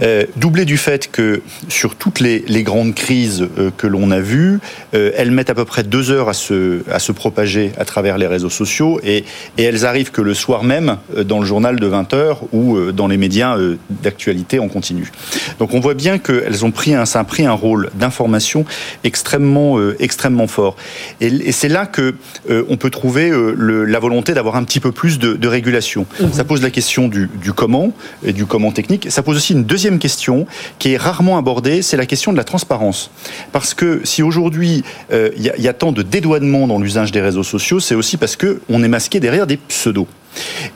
[0.00, 4.20] Euh, doublé du fait que sur toutes les, les grandes crises euh, que l'on a
[4.20, 4.58] vues,
[4.94, 8.18] euh, elles mettent à peu près deux heures à se, à se propager à travers
[8.18, 9.24] les réseaux sociaux et,
[9.58, 12.76] et elles arrivent que le soir même euh, dans le journal de 20 heures ou
[12.76, 15.10] euh, dans les médias euh, d'actualité en continu.
[15.58, 18.64] Donc on voit bien qu'elles ont pris un, ça a pris un rôle d'information
[19.04, 20.76] extrêmement, euh, extrêmement fort.
[21.20, 22.14] Et, et c'est là que
[22.50, 25.48] euh, on peut trouver euh, le- la volonté d'avoir un petit peu plus de, de
[25.48, 26.06] régulation.
[26.32, 27.92] Ça pose la question du, du comment
[28.24, 29.08] et du comment technique.
[29.10, 30.46] Ça pose aussi une deuxième question
[30.78, 33.10] qui est rarement abordée, c'est la question de la transparence.
[33.52, 37.12] Parce que si aujourd'hui il y, a- il y a tant de dédouanement dans l'usage
[37.12, 40.06] des réseaux sociaux, c'est aussi parce que on est masqué derrière des pseudos.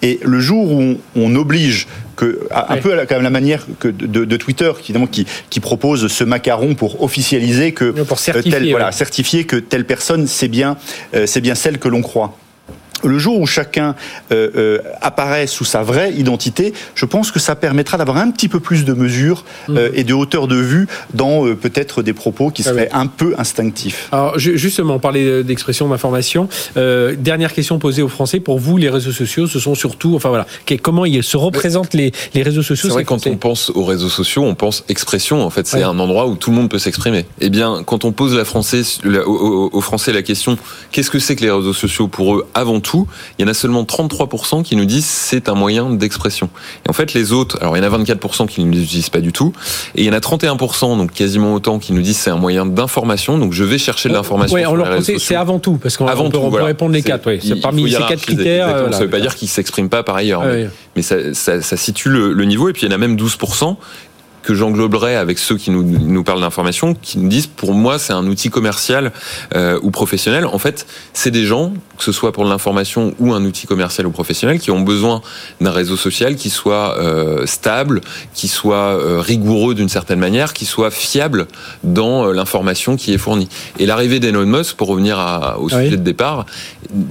[0.03, 1.87] Et le jour où on, oblige
[2.17, 5.61] que, un peu à la, quand même la manière que de, Twitter, qui, qui, qui
[5.61, 10.49] propose ce macaron pour officialiser que pour euh, certifier, voilà, certifier que telle personne c'est
[10.49, 10.77] bien,
[11.15, 12.37] euh, c'est bien celle que l'on croit.
[13.05, 13.95] Le jour où chacun
[14.33, 18.49] euh, euh, apparaît sous sa vraie identité, je pense que ça permettra d'avoir un petit
[18.49, 22.51] peu plus de mesure euh, et de hauteur de vue dans euh, peut-être des propos
[22.51, 22.99] qui Ah seraient oui.
[23.01, 24.09] un peu instinctifs.
[24.13, 26.49] Alors ju- justement, on parlait d'expression d'information.
[26.77, 28.41] Euh, dernière question posée aux Français.
[28.41, 30.47] Pour vous, les réseaux sociaux, ce sont surtout, enfin voilà,
[30.83, 34.09] comment ils se représentent les, les réseaux sociaux C'est vrai quand on pense aux réseaux
[34.09, 35.45] sociaux, on pense expression.
[35.45, 35.83] En fait, c'est Ouais.
[35.83, 37.27] un endroit où tout le monde peut s'exprimer.
[37.41, 40.57] Eh bien, quand on pose la Français, la- aux- aux Français la question
[40.93, 43.55] qu'est-ce que c'est que les réseaux sociaux pour eux avant tout, il y en a
[43.55, 46.49] seulement 33% qui nous disent c'est un moyen d'expression.
[46.87, 49.21] Et en fait, les autres, alors il y en a 24% qui ne l'utilisent pas
[49.21, 49.53] du tout,
[49.95, 52.67] et il y en a 31%, donc quasiment autant, qui nous disent c'est un moyen
[52.67, 53.39] d'information.
[53.39, 55.97] Donc je vais chercher de l'information Ouais, sur on les leur c'est avant tout, parce
[55.97, 56.67] qu'on Avant on peut, tout, on peut voilà.
[56.67, 57.29] répondre les quatre.
[57.43, 58.69] C'est parmi ces quatre critères.
[58.69, 58.93] euh, voilà.
[58.93, 60.41] Ça ne veut pas dire qu'ils s'expriment pas par ailleurs.
[60.41, 60.71] Ouais, mais- ouais.
[60.97, 62.69] mais ça, ça, ça situe le, le niveau.
[62.69, 63.77] Et puis il y en a même 12%
[64.47, 68.13] que j'engloberais avec ceux qui nous, nous parlent d'information, qui nous disent pour moi c'est
[68.13, 69.11] un outil commercial
[69.57, 70.47] euh, ou professionnel.
[70.47, 74.13] En fait, c'est des gens, que ce soit pour l'information ou un outil commercial ou
[74.13, 75.21] professionnel, qui ont besoin
[75.61, 78.03] d'un réseau social qui soit euh, stable,
[78.35, 81.49] qui soit euh, rigoureux d'une certaine manière, qui soit fiable
[81.83, 83.49] dans euh, l'information qui est fournie.
[83.81, 85.73] Et l'arrivée d'Elon Musk, pour revenir à- au oui.
[85.73, 86.47] sujet de départ,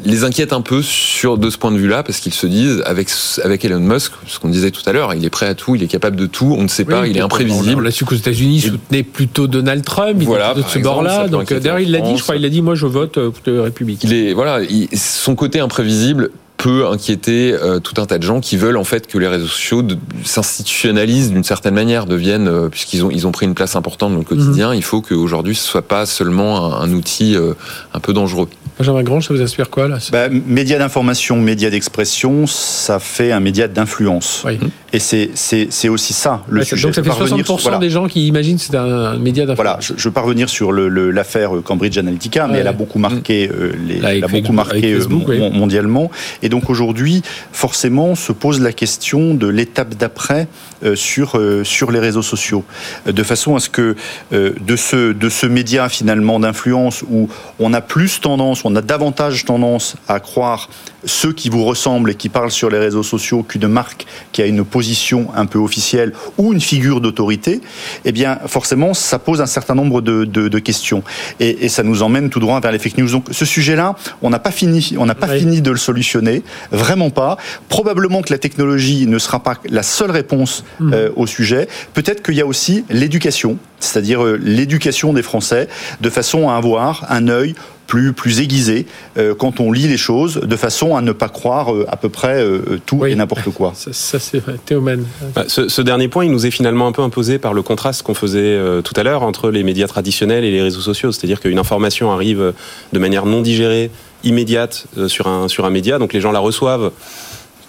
[0.06, 3.10] les inquiète un peu sur de ce point de vue-là, parce qu'ils se disent avec
[3.44, 5.84] avec Elon Musk, ce qu'on disait tout à l'heure, il est prêt à tout, il
[5.84, 7.84] est capable de tout, on ne sait pas, il est on- On imprévisible.
[7.84, 10.18] l'a su qu'aux États-Unis, il soutenait plutôt Donald Trump.
[10.20, 11.28] Il Voilà, était de ce bord-là.
[11.28, 12.18] Donc inquiéter d'ailleurs, il la dit.
[12.18, 14.04] Je crois, il a dit, moi, je vote euh, pour République.
[14.04, 18.40] Il est voilà, il- son côté imprévisible peut inquiéter euh, tout un tas de gens
[18.40, 19.84] qui veulent en fait que les réseaux sociaux
[20.24, 24.20] s'institutionnalisent d'une certaine manière, deviennent euh, puisqu'ils ont ils ont pris une place importante dans
[24.20, 24.74] le quotidien.
[24.74, 27.54] Il faut qu'aujourd'hui ce soit pas seulement un, un outil euh,
[27.94, 28.48] un peu dangereux.
[28.78, 33.40] Benjamin Grange, ça vous inspire quoi là Bah, média d'information, média d'expression, ça fait un
[33.40, 34.44] média d'influence.
[34.46, 34.60] Oui.
[34.96, 36.84] Et c'est- aussi ça le Ouais, sujet.
[36.84, 37.78] Donc ça fait Je peux revenir 60% sur- voilà.
[37.80, 39.96] des gens qui imaginent que c'est un, média Voilà, d'information.
[39.98, 42.60] je, je veux pas revenir sur le- le- l'affaire Cambridge Analytica, mais Ouais.
[42.60, 46.10] elle a beaucoup marqué, euh, les, Là, elle a beaucoup marqué euh, Facebook, mon- mondialement.
[46.42, 50.48] Et donc aujourd'hui, forcément, se pose la question de l'étape d'après
[50.84, 52.64] euh, sur euh, sur les réseaux sociaux,
[53.08, 53.96] Euh, de façon à ce que
[54.34, 57.28] euh, de ce de ce média finalement d'influence où
[57.60, 60.70] on a plus tendance, on a davantage tendance à croire
[61.06, 64.46] ceux qui vous ressemblent et qui parlent sur les réseaux sociaux qu'une marque qui a
[64.46, 67.62] une position un peu officielle ou une figure d'autorité,
[68.06, 71.04] eh bien forcément ça pose un certain nombre de, de- de questions
[71.40, 73.10] et, et ça nous emmène tout droit vers les fake news.
[73.10, 75.40] Donc ce sujet-là, on n'a pas fini, on n'a pas Oui.
[75.40, 77.38] fini de le solutionner, vraiment pas.
[77.70, 80.94] Probablement que la technologie ne sera pas la seule réponse Mhm.
[80.94, 81.68] euh, au sujet.
[81.94, 85.68] Peut-être qu'il y a aussi l'éducation, c'est-à-dire euh, l'éducation des Français,
[86.02, 87.56] de façon à avoir un œil
[87.88, 88.86] plus, plus aiguisé
[89.18, 92.10] euh, quand on lit les choses, de façon à ne pas croire euh, à peu
[92.10, 93.12] près euh, tout Oui.
[93.12, 93.74] et n'importe quoi.
[93.76, 94.56] Ça, ça, c'est vrai.
[94.66, 95.06] Théoman.
[95.36, 98.02] Bah, ce, ce dernier point, il nous est finalement un peu imposé par le contraste
[98.04, 101.12] qu'on faisait euh, tout à l'heure entre les médias traditionnels et les réseaux sociaux.
[101.12, 102.54] C'est-à-dire qu'une information arrive
[102.94, 103.92] de manière non digérée,
[104.24, 106.92] immédiate euh, sur un, sur un média, donc les gens la reçoivent.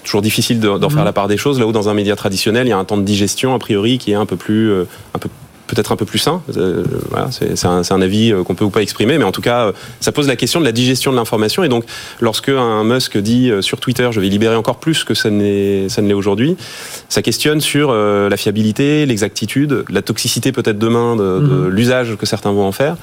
[0.05, 0.95] Toujours difficile de- d'en Mhm.
[0.95, 1.59] faire la part des choses.
[1.59, 3.99] Là où dans un média traditionnel, il y a un temps de digestion a priori
[3.99, 5.29] qui est un peu plus, un peu
[5.67, 6.43] peut-être un peu plus sain.
[6.57, 9.43] Euh, voilà, c'est un, un avis euh, qu'on peut ou pas exprimer, mais en tout
[9.43, 11.65] cas, euh, ça pose la question de la digestion de l'information.
[11.65, 11.85] Et donc,
[12.21, 16.13] lorsque un Musk dit sur Twitter, je vais libérer encore plus que ça ne l'est
[16.15, 16.57] aujourd'hui,
[17.09, 21.69] ça questionne sur euh, la fiabilité, l'exactitude, la toxicité peut-être demain de, de Mhm.
[21.69, 22.97] l'usage que certains vont en faire.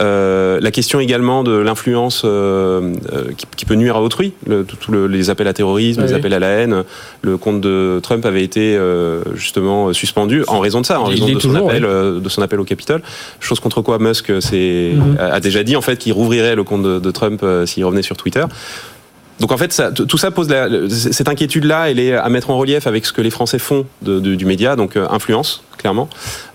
[0.00, 4.64] Euh, la question également de l'influence euh, euh, qui, qui peut nuire à autrui, le,
[4.64, 6.84] tout- le- les appels à terrorisme, Oui, les appels à la haine.
[7.22, 11.14] Le compte de Trump avait été euh, justement suspendu en raison de ça, en Il
[11.22, 11.90] raison de son toujours, appel oui.
[12.06, 13.02] Euh, euh, de son appel au Capitole.
[13.40, 16.98] Chose contre quoi Musk c'est, a déjà dit en fait qu'il rouvrirait le compte de,
[16.98, 18.44] de Trump s'il revenait sur Twitter.
[19.40, 22.56] Donc en fait, ça, tout ça pose la, cette inquiétude-là, elle est à mettre en
[22.56, 26.08] relief avec ce que les Français font de, de, du média, donc influence clairement.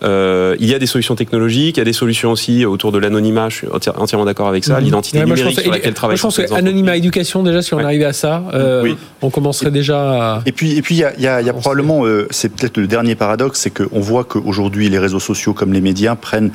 [0.03, 2.97] Euh, il y a des solutions technologiques, il y a des solutions aussi autour de
[2.97, 3.49] l'anonymat.
[3.49, 4.77] Je suis entièrement d'accord avec ça.
[4.77, 4.85] Mhm.
[4.85, 6.17] L'identité numérique sur laquelle travaille.
[6.17, 10.35] je pense que anonymat, éducation déjà, si on arrivait à ça, euh, on commencerait déjà.
[10.35, 10.41] À...
[10.45, 12.77] Et puis, et puis, il y a, y a, y a probablement, euh, c'est peut-être
[12.77, 16.51] le dernier paradoxe, c'est qu'on voit qu'aujourd'hui les réseaux sociaux comme les médias prennent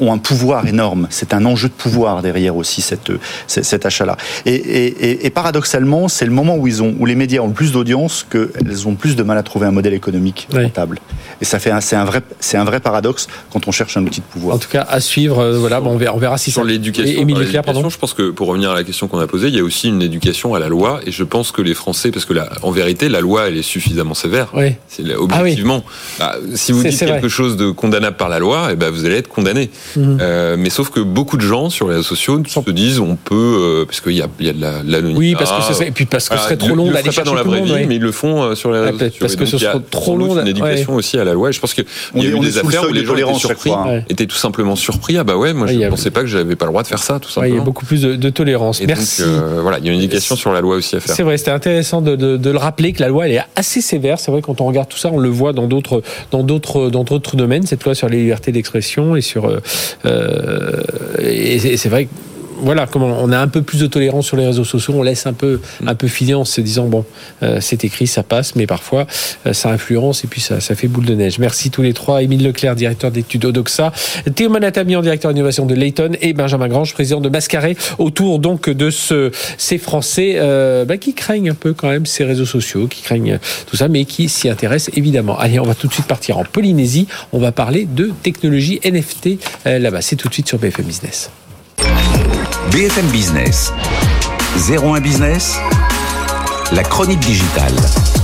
[0.00, 1.06] ont un pouvoir énorme.
[1.10, 3.12] C'est un enjeu de pouvoir derrière aussi cette,
[3.46, 4.16] cet achat-là.
[4.44, 7.52] Et, et, et, paradoxalement, c'est le moment où ils ont, où les médias ont le
[7.52, 10.98] plus d'audience qu'elles ont plus de mal à trouver un modèle économique rentable.
[11.40, 14.20] Et ça fait, c'est un vrai, c'est un vrai paradoxe quand on cherche un outil
[14.20, 14.56] de pouvoir.
[14.56, 15.38] En tout cas, à suivre.
[15.40, 17.26] Euh, voilà, bon, on verra, on verra si sur l'éducation.
[17.62, 17.88] pardon.
[17.88, 19.88] Je pense que pour revenir à la question qu'on a posée, il y a aussi
[19.88, 22.70] une éducation à la loi, et je pense que les Français, parce que là, en
[22.70, 24.48] vérité, la loi, elle est suffisamment sévère.
[24.54, 24.74] Oui.
[24.88, 25.84] C'est objectivement.
[26.20, 28.90] Ah bah, si vous dites quelque chose de condamnable par la loi, et eh ben
[28.90, 29.70] vous allez être condamné.
[29.96, 30.18] Mhm.
[30.20, 33.34] Euh, mais sauf que beaucoup de gens sur les réseaux sociaux se disent, on peut,
[33.34, 35.18] euh, parce qu'il y a, il y a de l'anonymat.
[35.18, 37.22] oui, parce que ce serait, et puis parce que ce serait trop long d'aller chercher
[37.22, 39.16] pas dans la vraie vie, mais ils le font euh, sur les réseaux sociaux.
[39.20, 40.38] Parce que ce serait trop long.
[40.38, 41.50] Une éducation aussi à la loi.
[41.50, 41.82] Et je pense que
[42.14, 43.70] il y a eu des affaires où les gens étaient surpris,
[44.08, 45.16] étaient tout simplement surpris.
[45.18, 47.02] Ah bah ouais, moi je ne pensais pas que j'avais pas le droit de faire
[47.02, 47.54] ça, tout simplement.
[47.54, 48.82] Il y a beaucoup plus de tolérance.
[48.82, 49.22] Merci.
[49.62, 51.14] Voilà, il y a une éducation sur la loi aussi à faire.
[51.14, 54.18] C'est vrai, c'était intéressant de le rappeler que la loi elle est assez sévère.
[54.18, 57.04] C'est vrai quand on regarde tout ça, on le voit dans d'autres dans d'autres dans
[57.04, 57.66] d'autres domaines.
[57.66, 59.50] Cette loi sur les libertés d'expression et sur
[61.20, 62.10] et c'est vrai que
[62.60, 65.26] voilà, comment on a un peu plus de tolérance sur les réseaux sociaux, on laisse
[65.26, 67.04] un peu, un peu filer en se disant bon,
[67.42, 69.06] euh, c'est écrit, ça passe, mais parfois
[69.46, 71.38] euh, ça influence et puis ça, ça fait boule de neige.
[71.38, 73.92] Merci tous les trois, Émile Leclerc, directeur d'études Odoxa,
[74.34, 78.90] Théo Manatamian, directeur d'innovation de Layton et Benjamin Grange, président de Mascaré, autour donc de
[78.90, 83.02] ce, ces Français euh, bah, qui craignent un peu quand même ces réseaux sociaux, qui
[83.02, 85.38] craignent tout ça, mais qui s'y intéressent évidemment.
[85.38, 87.06] Allez, on va tout de suite partir en Polynésie.
[87.32, 90.02] On va parler de technologie NFT là-bas.
[90.02, 91.30] C'est tout de suite sur BFM Business.
[92.70, 93.72] BFM Business.
[94.56, 95.58] 01 Business.
[96.72, 98.17] La chronique digitale.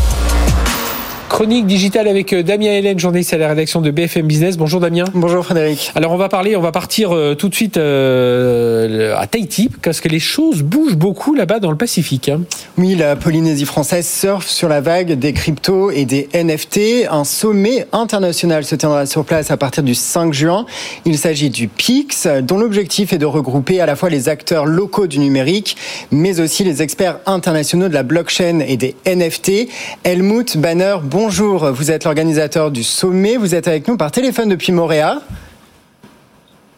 [1.35, 4.57] Chronique digitale avec euh, Damien Hélène, journaliste à la rédaction de BFM Business.
[4.57, 5.07] Bonjour Damien.
[5.15, 5.91] Bonjour Frédéric.
[5.97, 10.01] Alors on va parler, on va partir euh, tout de suite euh, à Tahiti parce
[10.01, 12.29] que les choses bougent beaucoup là-bas dans le Pacifique.
[12.29, 12.43] Hein.
[12.79, 17.09] Oui, la Polynésie française surfe sur la vague des cryptos et des NFT.
[17.11, 20.67] Un sommet international se tiendra sur place à partir du 5 juin.
[21.05, 25.09] Il s'agit du PIX, dont l'objectif est de regrouper à la fois les acteurs locaux
[25.09, 25.77] du numérique,
[26.13, 29.69] mais aussi les experts internationaux de la blockchain et des NFT.
[30.05, 31.71] Helmut Banner, bon bonjour.
[31.73, 33.39] Vous êtes l'organisateur du sommet.
[33.39, 35.23] Vous êtes avec nous par téléphone depuis Montréal.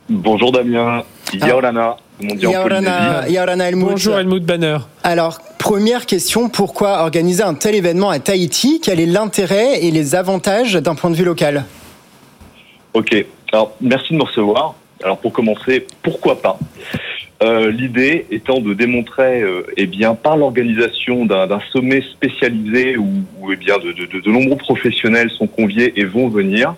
[0.09, 1.03] Bonjour Damien.
[1.33, 1.97] Yaorana.
[2.21, 3.89] Yaorana, Helmut.
[3.89, 4.79] Bonjour Helmut Banner.
[5.03, 8.81] Alors, première question, pourquoi organiser un tel événement à Tahiti?
[8.81, 11.65] Quel est l'intérêt et les avantages d'un point de vue local?
[12.95, 13.17] Ok,
[13.53, 14.75] alors merci de me recevoir.
[15.03, 16.57] Alors pour commencer, pourquoi pas?
[17.43, 23.57] Euh, L'idée étant de démontrer, euh, eh bien, par l'organisation d'un sommet spécialisé où, eh
[23.57, 26.75] bien, de, de, de, nombreux professionnels sont conviés et vont venir,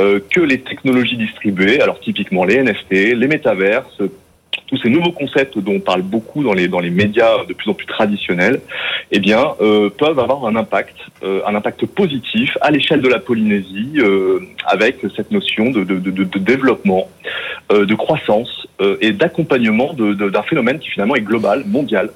[0.00, 4.00] euh, que les technologies distribuées, alors typiquement les NFT, les métaverses,
[4.66, 7.70] tous ces nouveaux concepts dont on parle beaucoup dans les dans les médias de plus
[7.70, 8.60] en plus traditionnels,
[9.10, 13.18] eh bien, euh, peuvent avoir un impact, euh, un impact positif à l'échelle de la
[13.18, 17.08] Polynésie, euh, avec cette notion de, de, de, de développement,
[17.72, 22.10] euh, de croissance euh, et d'accompagnement d'un phénomène qui finalement est global, mondial,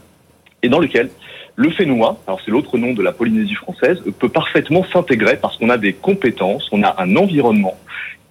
[0.62, 1.10] et dans lequel
[1.56, 5.70] le Fénois, alors c'est l'autre nom de la Polynésie française, peut parfaitement s'intégrer parce qu'on
[5.70, 7.78] a des compétences, on a un environnement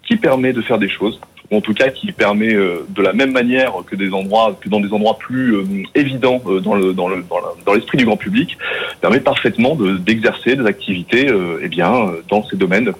[0.06, 1.22] qui permet de faire des choses
[1.54, 4.80] en tout cas qui permet euh, de la même manière que des endroits que dans
[4.80, 5.64] des endroits plus euh,
[5.96, 8.58] évidents euh, dans l'esprit du grand public
[9.02, 11.28] permet parfaitement d'exercer des activités
[11.62, 12.92] eh bien dans ces domaines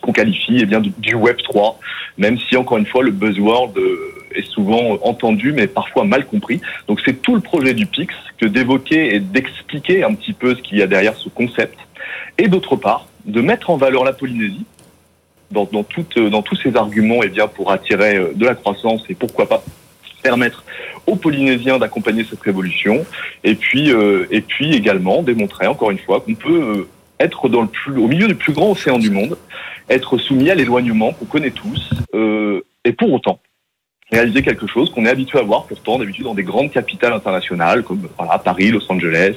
[0.00, 1.78] qu'on qualifie eh bien du web 3
[2.16, 3.74] même si encore une fois le buzzword
[4.34, 6.60] est souvent entendu mais parfois mal compris.
[6.86, 10.62] Donc c'est tout le projet du Pix que d'évoquer et d'expliquer un petit peu ce
[10.62, 11.78] qu'il y a derrière ce concept
[12.36, 14.64] et d'autre part de mettre en valeur la Polynésie
[15.50, 15.84] dans, dans,
[16.16, 19.48] euh, dans tous ces arguments eh bien, pour attirer euh, de la croissance et pourquoi
[19.48, 19.62] pas
[20.22, 20.64] permettre
[21.06, 23.06] aux Polynésiens d'accompagner cette révolution.
[23.44, 26.86] Et puis euh, et puis également démontrer encore une fois qu'on peut
[27.20, 29.36] être dans le plus, au milieu du plus grand océan du monde,
[29.88, 33.40] être soumis à l'éloignement qu'on connaît tous euh, et pour autant
[34.10, 37.82] réaliser quelque chose qu'on est habitué à voir pourtant d'habitude dans des grandes capitales internationales
[37.82, 39.36] comme voilà, Paris, Los Angeles,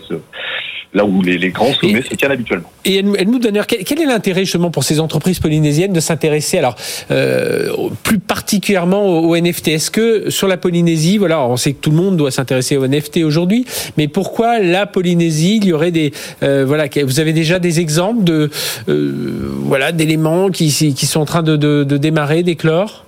[0.94, 2.72] là où les, les grands sommets se tiennent habituellement.
[2.86, 6.00] Et elle, elle nous donne quel, quel est l'intérêt justement pour ces entreprises polynésiennes de
[6.00, 6.76] s'intéresser alors
[7.12, 7.70] euh,
[8.04, 11.96] plus particulièrement au, NFT Est-ce que sur la Polynésie, voilà, on sait que tout le
[11.96, 13.66] monde doit s'intéresser au NFT aujourd'hui,
[13.98, 15.58] mais pourquoi la Polynésie?
[15.58, 16.12] Il y aurait des
[16.44, 18.50] euh, voilà, vous avez déjà des exemples de
[18.89, 23.06] euh, voilà d'éléments qui, qui sont en train de, de, de démarrer, d'éclore?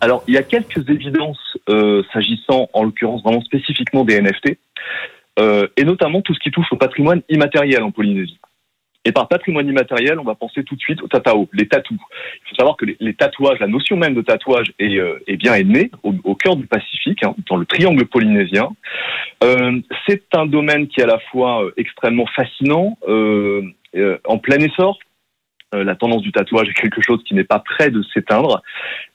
[0.00, 4.58] Alors, il y a quelques évidences euh, s'agissant, en l'occurrence, vraiment spécifiquement des NFT,
[5.38, 8.38] euh, et notamment tout ce qui touche au patrimoine immatériel en Polynésie.
[9.06, 11.96] Et par patrimoine immatériel, on va penser tout de suite au tatao, les tatous.
[11.96, 15.62] Il faut savoir que les, tatouages, la notion même de tatouage est, euh, bien est
[15.62, 18.70] née au, cœur du Pacifique, hein, dans le triangle polynésien.
[19.44, 22.98] Euh, c'est un domaine qui est à la fois euh, extrêmement fascinant,
[24.24, 24.98] en plein essor,
[25.72, 28.62] la tendance du tatouage est quelque chose qui n'est pas près de s'éteindre.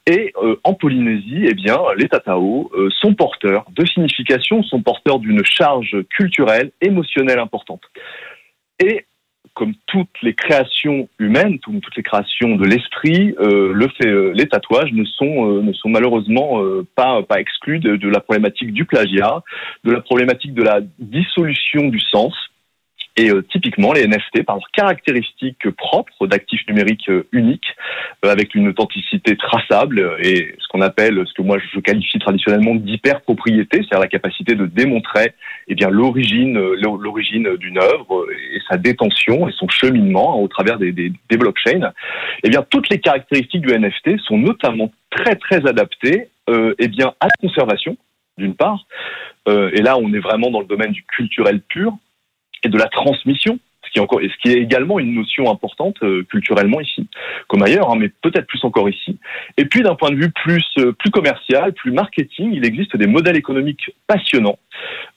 [0.07, 5.19] Et euh, en Polynésie, eh bien, les tataos euh, sont porteurs de signification, sont porteurs
[5.19, 7.83] d'une charge culturelle, émotionnelle importante.
[8.83, 9.05] Et
[9.53, 14.31] comme toutes les créations humaines, comme toutes les créations de l'esprit, euh, le fait, euh,
[14.33, 16.61] les tatouages ne sont, euh, ne sont malheureusement
[16.95, 19.41] pas, pas exclus de, la problématique du plagiat,
[19.83, 22.33] de la problématique de la dissolution du sens.
[23.17, 27.75] Et euh, typiquement, les NFT, par leurs caractéristiques propres d'actifs numériques euh, uniques,
[28.23, 32.75] euh, avec une authenticité traçable et ce qu'on appelle, ce que moi je qualifie traditionnellement
[32.75, 35.33] d'hyper-propriété, c'est-à-dire la capacité de démontrer
[35.67, 40.91] eh bien l'origine, l'origine d'une œuvre et sa détention et son cheminement au travers des,
[40.91, 41.91] des, des blockchains.
[42.43, 47.13] Eh bien, toutes les caractéristiques du NFT sont notamment très très adaptées euh, eh bien
[47.19, 47.97] à la conservation
[48.37, 48.85] d'une part,
[49.47, 51.93] euh, et là on est vraiment dans le domaine du culturel pur,
[52.63, 55.97] et de la transmission, ce qui est, encore, ce qui est également une notion importante
[56.03, 57.07] euh, culturellement ici,
[57.47, 59.17] comme ailleurs, hein, mais peut-être plus encore ici.
[59.57, 63.07] Et puis d'un point de vue plus, euh, plus commercial, plus marketing, il existe des
[63.07, 64.59] modèles économiques passionnants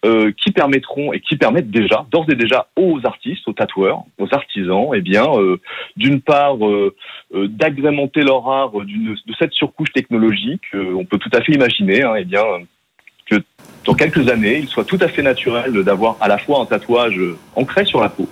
[0.04, 4.28] euh, qui permettront et qui permettent déjà, d'ores et déjà, aux artistes, aux tatoueurs, aux
[4.32, 5.60] artisans, eh bien, euh,
[5.96, 6.94] d'une part, euh,
[7.32, 10.64] d'agrémenter leur art de cette surcouche technologique.
[10.74, 12.42] on peut tout à fait imaginer, hein, eh bien,
[13.26, 13.36] que
[13.84, 17.20] dans quelques années, il soit tout à fait naturel d'avoir à la fois un tatouage
[17.54, 18.28] ancré sur la peau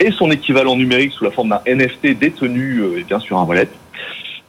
[0.00, 3.44] et son équivalent numérique sous la forme d'un NFT détenu euh, et bien sur un
[3.44, 3.68] wallet.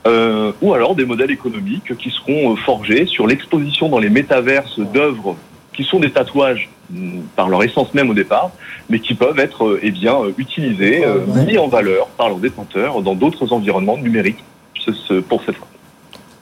[0.07, 4.79] Euh, ou alors des modèles économiques qui seront euh, forgés sur l'exposition dans les métaverses
[4.79, 5.35] d'œuvres
[5.73, 8.51] qui sont des tatouages mm, par leur essence même au départ,
[8.89, 11.03] mais qui peuvent être eh bien utilisés,
[11.47, 14.43] mis en valeur par leurs détenteurs dans d'autres environnements numériques
[15.27, 15.67] pour cette fois.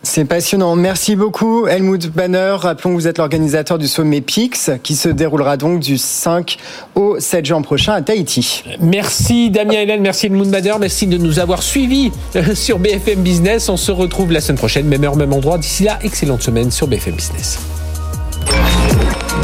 [0.06, 0.76] C'est passionnant.
[0.76, 2.58] Merci beaucoup, Helmut Banner.
[2.60, 6.58] Rappelons que vous êtes l'organisateur du sommet PIX, qui se déroulera donc du 5
[6.96, 8.66] au 7 juin prochain à Tahiti.
[8.82, 10.02] Merci, Damien Hélène.
[10.02, 10.74] Merci, Helmut Banner.
[10.78, 13.70] Merci de nous avoir suivis euh, sur BFM Business.
[13.70, 15.58] On se retrouve la semaine prochaine, même heure, même endroit.
[15.58, 17.60] D'ici là, excellente semaine sur BFM Business.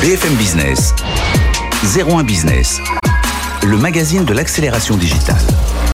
[0.02, 0.94] BFM Business,
[1.98, 2.80] 01 Business,
[3.66, 5.38] le magazine de l'accélération digitale.